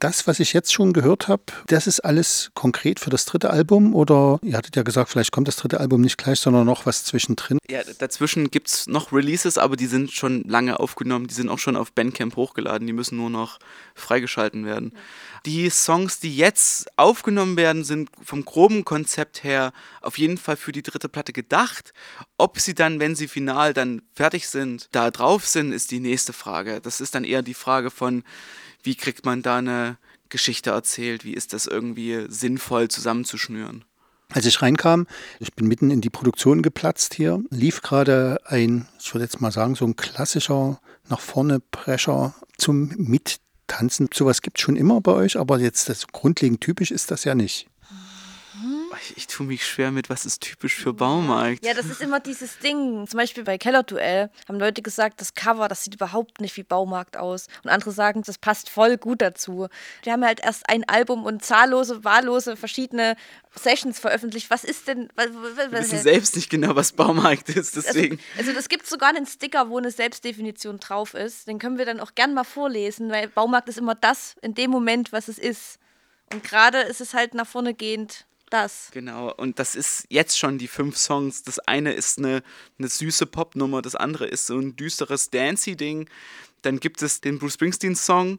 [0.00, 3.96] Das, was ich jetzt schon gehört habe, das ist alles konkret für das dritte Album
[3.96, 7.02] oder ihr hattet ja gesagt, vielleicht kommt das dritte Album nicht gleich, sondern noch was
[7.38, 7.58] zwischendrin.
[7.70, 11.26] Ja, dazwischen gibt es noch Releases, aber die sind schon lange aufgenommen.
[11.26, 12.86] Die sind auch schon auf Bandcamp hochgeladen.
[12.86, 13.58] Die müssen nur noch
[13.94, 14.92] freigeschalten werden.
[15.46, 20.72] Die Songs, die jetzt aufgenommen werden, sind vom groben Konzept her auf jeden Fall für
[20.72, 21.92] die dritte Platte gedacht.
[22.36, 26.32] Ob sie dann, wenn sie final dann fertig sind, da drauf sind, ist die nächste
[26.32, 26.80] Frage.
[26.80, 28.24] Das ist dann eher die Frage von,
[28.82, 31.24] wie kriegt man da eine Geschichte erzählt?
[31.24, 33.84] Wie ist das irgendwie sinnvoll zusammenzuschnüren?
[34.30, 35.06] Als ich reinkam,
[35.40, 39.52] ich bin mitten in die Produktion geplatzt hier, lief gerade ein, ich würde jetzt mal
[39.52, 44.10] sagen, so ein klassischer nach vorne Prescher zum Mittanzen.
[44.12, 47.34] Sowas gibt es schon immer bei euch, aber jetzt das grundlegend typisch ist das ja
[47.34, 47.68] nicht.
[49.02, 51.64] Ich, ich tue mich schwer mit, was ist typisch für Baumarkt.
[51.64, 53.06] Ja, das ist immer dieses Ding.
[53.06, 57.16] Zum Beispiel bei Keller-Duell haben Leute gesagt, das Cover, das sieht überhaupt nicht wie Baumarkt
[57.16, 57.46] aus.
[57.62, 59.68] Und andere sagen, das passt voll gut dazu.
[60.02, 63.16] Wir haben halt erst ein Album und zahllose, wahllose, verschiedene
[63.54, 64.50] Sessions veröffentlicht.
[64.50, 65.08] Was ist denn.
[65.14, 68.18] Was, Wir wissen selbst nicht genau, was Baumarkt ist, deswegen.
[68.36, 71.48] Also, also es gibt sogar einen Sticker, wo eine Selbstdefinition drauf ist.
[71.48, 74.70] Den können wir dann auch gern mal vorlesen, weil Baumarkt ist immer das in dem
[74.70, 75.78] Moment, was es ist.
[76.32, 78.88] Und gerade ist es halt nach vorne gehend das.
[78.92, 81.42] Genau, und das ist jetzt schon die fünf Songs.
[81.42, 82.42] Das eine ist eine,
[82.78, 86.08] eine süße Popnummer, das andere ist so ein düsteres Dancy-Ding.
[86.62, 88.38] Dann gibt es den Bruce Springsteen-Song.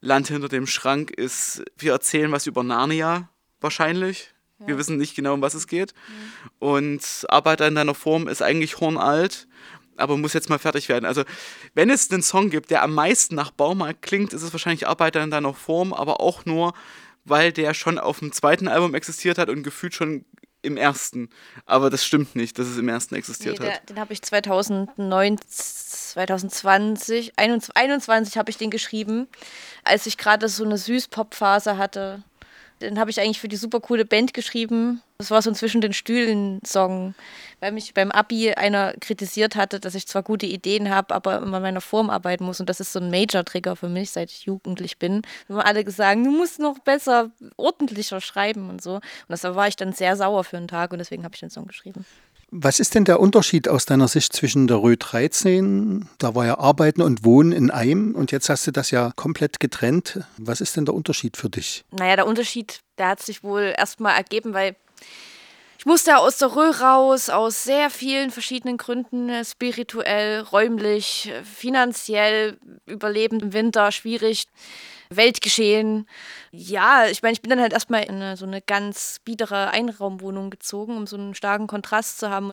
[0.00, 3.28] Land hinter dem Schrank ist, wir erzählen was über Narnia,
[3.60, 4.32] wahrscheinlich.
[4.66, 5.94] Wir wissen nicht genau, um was es geht.
[6.58, 9.48] Und Arbeiter in deiner Form ist eigentlich hornalt,
[9.96, 11.06] aber muss jetzt mal fertig werden.
[11.06, 11.24] Also,
[11.74, 15.22] wenn es einen Song gibt, der am meisten nach Baumarkt klingt, ist es wahrscheinlich Arbeiter
[15.22, 16.74] in deiner Form, aber auch nur,
[17.24, 20.24] weil der schon auf dem zweiten Album existiert hat und gefühlt schon
[20.62, 21.30] im ersten.
[21.66, 23.88] Aber das stimmt nicht, dass es im ersten Nee, existiert der, hat.
[23.88, 29.26] den habe ich 2009, 2020, 21, 21 habe ich den geschrieben,
[29.84, 32.22] als ich gerade so eine Süß-Pop-Phase hatte.
[32.80, 35.02] Den habe ich eigentlich für die super coole Band geschrieben.
[35.18, 37.14] Das war so ein Zwischen den Stühlen-Song,
[37.60, 41.58] weil mich beim Abi einer kritisiert hatte, dass ich zwar gute Ideen habe, aber immer
[41.58, 42.60] an meiner Form arbeiten muss.
[42.60, 45.22] Und das ist so ein Major-Trigger für mich, seit ich jugendlich bin.
[45.48, 48.94] Wir alle gesagt, du musst noch besser, ordentlicher schreiben und so.
[48.94, 51.50] Und das war ich dann sehr sauer für einen Tag und deswegen habe ich den
[51.50, 52.04] Song geschrieben.
[52.52, 56.58] Was ist denn der Unterschied aus deiner Sicht zwischen der Rö 13, da war ja
[56.58, 60.24] Arbeiten und Wohnen in einem und jetzt hast du das ja komplett getrennt.
[60.36, 61.84] Was ist denn der Unterschied für dich?
[61.92, 64.74] Naja, der Unterschied, der hat sich wohl erstmal ergeben, weil
[65.80, 71.42] ich musste aus der Rö raus, aus sehr vielen verschiedenen Gründen, äh, spirituell, räumlich, äh,
[71.42, 74.44] finanziell, Überleben im Winter, schwierig,
[75.08, 76.06] Weltgeschehen.
[76.50, 80.98] Ja, ich meine, ich bin dann halt erstmal in so eine ganz biedere Einraumwohnung gezogen,
[80.98, 82.52] um so einen starken Kontrast zu haben.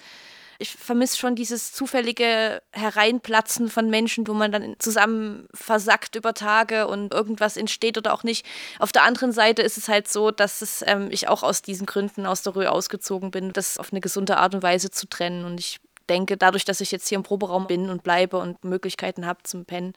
[0.59, 6.87] Ich vermisse schon dieses zufällige Hereinplatzen von Menschen, wo man dann zusammen versackt über Tage
[6.87, 8.45] und irgendwas entsteht oder auch nicht.
[8.79, 11.85] Auf der anderen Seite ist es halt so, dass es, ähm, ich auch aus diesen
[11.85, 15.45] Gründen aus der Rö ausgezogen bin, das auf eine gesunde Art und Weise zu trennen.
[15.45, 15.79] Und ich
[16.09, 19.65] denke, dadurch, dass ich jetzt hier im Proberaum bin und bleibe und Möglichkeiten habe zum
[19.65, 19.93] Pennen,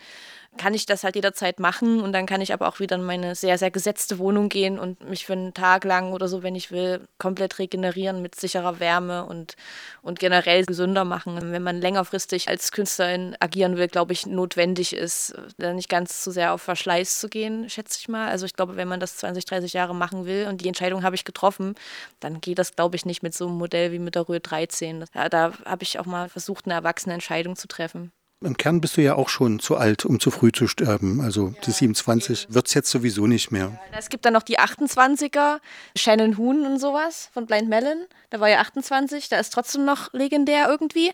[0.59, 3.35] kann ich das halt jederzeit machen und dann kann ich aber auch wieder in meine
[3.35, 6.71] sehr, sehr gesetzte Wohnung gehen und mich für einen Tag lang oder so, wenn ich
[6.71, 9.57] will, komplett regenerieren mit sicherer Wärme und,
[10.03, 11.39] und generell gesünder machen.
[11.53, 16.31] Wenn man längerfristig als Künstlerin agieren will, glaube ich, notwendig ist, da nicht ganz zu
[16.31, 18.29] sehr auf Verschleiß zu gehen, schätze ich mal.
[18.29, 21.15] Also ich glaube, wenn man das 20, 30 Jahre machen will und die Entscheidung habe
[21.15, 21.75] ich getroffen,
[22.19, 25.05] dann geht das, glaube ich, nicht mit so einem Modell wie mit der Röhe 13.
[25.15, 28.13] Ja, da habe ich auch mal versucht, eine erwachsene Entscheidung zu treffen.
[28.43, 31.21] Im Kern bist du ja auch schon zu alt, um zu früh zu sterben.
[31.21, 33.79] Also die 27 wird es jetzt sowieso nicht mehr.
[33.93, 35.59] Es gibt dann noch die 28er,
[35.95, 38.07] Shannon Hoon und sowas von Blind Melon.
[38.31, 41.13] Da war ja 28, da ist trotzdem noch legendär irgendwie.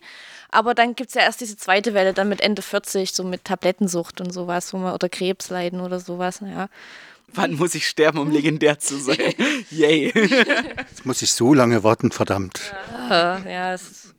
[0.53, 3.45] Aber dann gibt es ja erst diese zweite Welle, dann mit Ende 40, so mit
[3.45, 6.39] Tablettensucht und sowas, wo man oder Krebs leiden oder sowas.
[6.45, 6.69] Ja.
[7.35, 9.35] Wann muss ich sterben, um legendär zu sein?
[9.71, 10.13] Yay.
[10.15, 12.73] Jetzt muss ich so lange warten, verdammt.
[13.11, 14.15] Ja, es ist,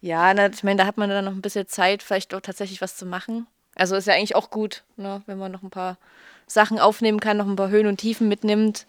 [0.00, 2.80] ja na, ich meine, da hat man dann noch ein bisschen Zeit, vielleicht auch tatsächlich
[2.80, 3.46] was zu machen.
[3.74, 5.98] Also ist ja eigentlich auch gut, ne, wenn man noch ein paar
[6.46, 8.86] Sachen aufnehmen kann, noch ein paar Höhen und Tiefen mitnimmt.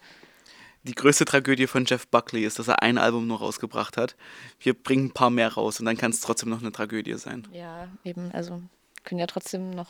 [0.84, 4.16] Die größte Tragödie von Jeff Buckley ist, dass er ein Album nur rausgebracht hat.
[4.60, 7.46] Wir bringen ein paar mehr raus und dann kann es trotzdem noch eine Tragödie sein.
[7.52, 8.62] Ja, eben, also
[9.04, 9.88] können ja trotzdem noch.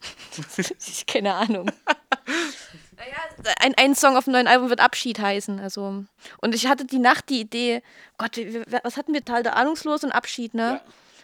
[0.56, 1.70] ich keine Ahnung.
[2.98, 5.60] naja, ein, ein Song auf dem neuen Album wird Abschied heißen.
[5.60, 6.04] Also.
[6.40, 7.82] Und ich hatte die Nacht die Idee,
[8.18, 8.38] Gott,
[8.82, 9.24] was hatten wir?
[9.24, 10.80] Tal der Ahnungslos und Abschied, ne?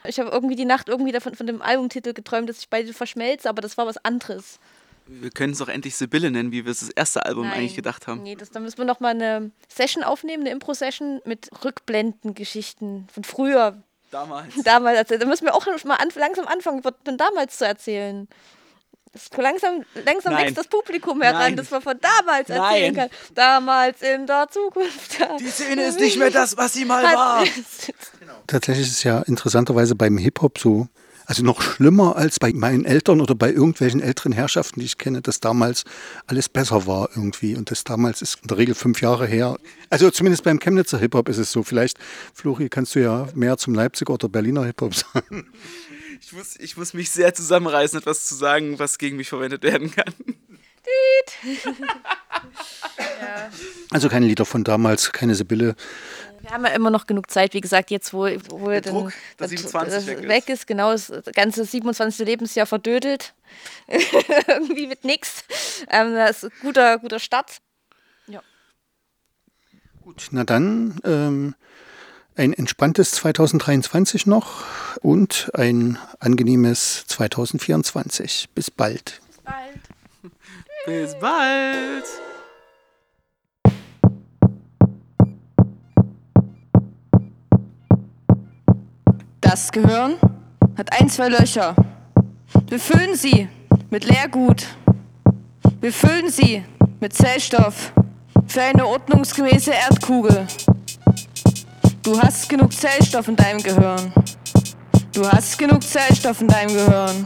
[0.07, 3.49] Ich habe irgendwie die Nacht irgendwie davon, von dem Albumtitel geträumt, dass ich beide verschmelze,
[3.49, 4.59] aber das war was anderes.
[5.07, 7.59] Wir können es auch endlich Sibylle nennen, wie wir es das erste Album Nein.
[7.59, 8.23] eigentlich gedacht haben.
[8.23, 13.25] Nee, das, da müssen wir noch mal eine Session aufnehmen, eine Impro-Session mit Rückblenden-Geschichten von
[13.25, 14.55] früher, Damals.
[14.65, 15.23] damals erzählt.
[15.23, 18.29] Da müssen wir auch mal an, langsam anfangen, was denn damals zu erzählen.
[19.15, 20.45] Das, langsam langsam Nein.
[20.47, 21.57] wächst das Publikum heran, Nein.
[21.57, 23.09] dass man von damals erzählen Nein.
[23.11, 23.19] kann.
[23.35, 25.19] Damals in der Zukunft.
[25.41, 27.45] Die Szene ist nicht mehr das, was sie mal Hat- war.
[28.47, 30.89] Tatsächlich ist es ja interessanterweise beim Hip-Hop so,
[31.27, 35.23] also noch schlimmer als bei meinen Eltern oder bei irgendwelchen älteren Herrschaften, die ich kenne,
[35.23, 35.85] dass damals
[36.27, 37.57] alles besser war irgendwie.
[37.57, 39.57] Und das damals ist in der Regel fünf Jahre her.
[39.89, 41.63] Also zumindest beim Chemnitzer Hip-Hop ist es so.
[41.63, 41.97] Vielleicht,
[42.35, 45.51] Flori, kannst du ja mehr zum Leipziger oder Berliner Hip-Hop sagen.
[46.27, 49.91] Ich muss, ich muss mich sehr zusammenreißen, etwas zu sagen, was gegen mich verwendet werden
[49.95, 50.13] kann.
[53.91, 55.77] Also keine Lieder von damals, keine Sibylle.
[56.41, 59.13] Wir haben ja immer noch genug Zeit, wie gesagt, jetzt wo, wo Der dann- Druck,
[59.39, 60.29] der das- 27 das weg ist.
[60.29, 62.27] weg ist, genau, das ganze 27.
[62.27, 63.35] Lebensjahr verdödelt.
[64.49, 65.45] Irgendwie mit nix.
[65.91, 67.59] Ähm, das ist ein guter, guter Start.
[70.03, 71.55] Gut, na dann ähm,
[72.37, 74.65] ein entspanntes 2023 noch
[75.01, 78.49] und ein angenehmes 2024.
[78.55, 79.21] Bis bald.
[80.87, 82.05] Bis bald.
[89.41, 90.17] Das Gehirn
[90.77, 91.77] hat ein, zwei Löcher.
[92.69, 93.49] Wir füllen sie
[93.91, 94.67] mit Leergut.
[95.81, 96.65] Wir füllen sie
[97.01, 97.93] mit Zellstoff
[98.47, 100.47] für eine ordnungsgemäße Erdkugel.
[102.05, 104.13] Du hast genug Zellstoff in deinem Gehirn.
[105.15, 107.25] Du hast genug Zellstoff in deinem Gehirn.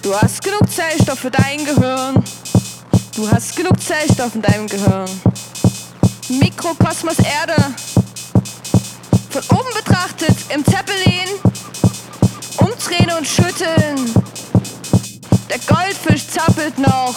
[0.00, 2.24] Du hast genug Zellstoff für dein Gehirn.
[3.14, 5.10] Du hast genug Zellstoff in deinem Gehirn.
[6.30, 7.62] Mikrokosmos Erde.
[9.28, 11.28] Von oben betrachtet im Zeppelin.
[12.56, 14.14] Umdrehen und schütteln.
[15.50, 17.14] Der Goldfisch zappelt noch.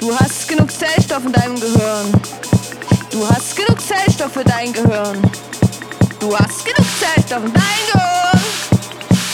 [0.00, 2.12] Du hast genug Zellstoff in deinem Gehirn.
[3.14, 5.22] Du hast genug Zellstoff für dein Gehirn.
[6.18, 8.40] Du hast genug Zellstoff in deinem Gehirn.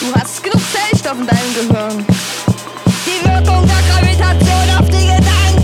[0.01, 2.07] Du hast genug Zellstoff in deinem Gehirn.
[3.07, 5.60] Die Wirkung der Gravitation auf die Gedanken.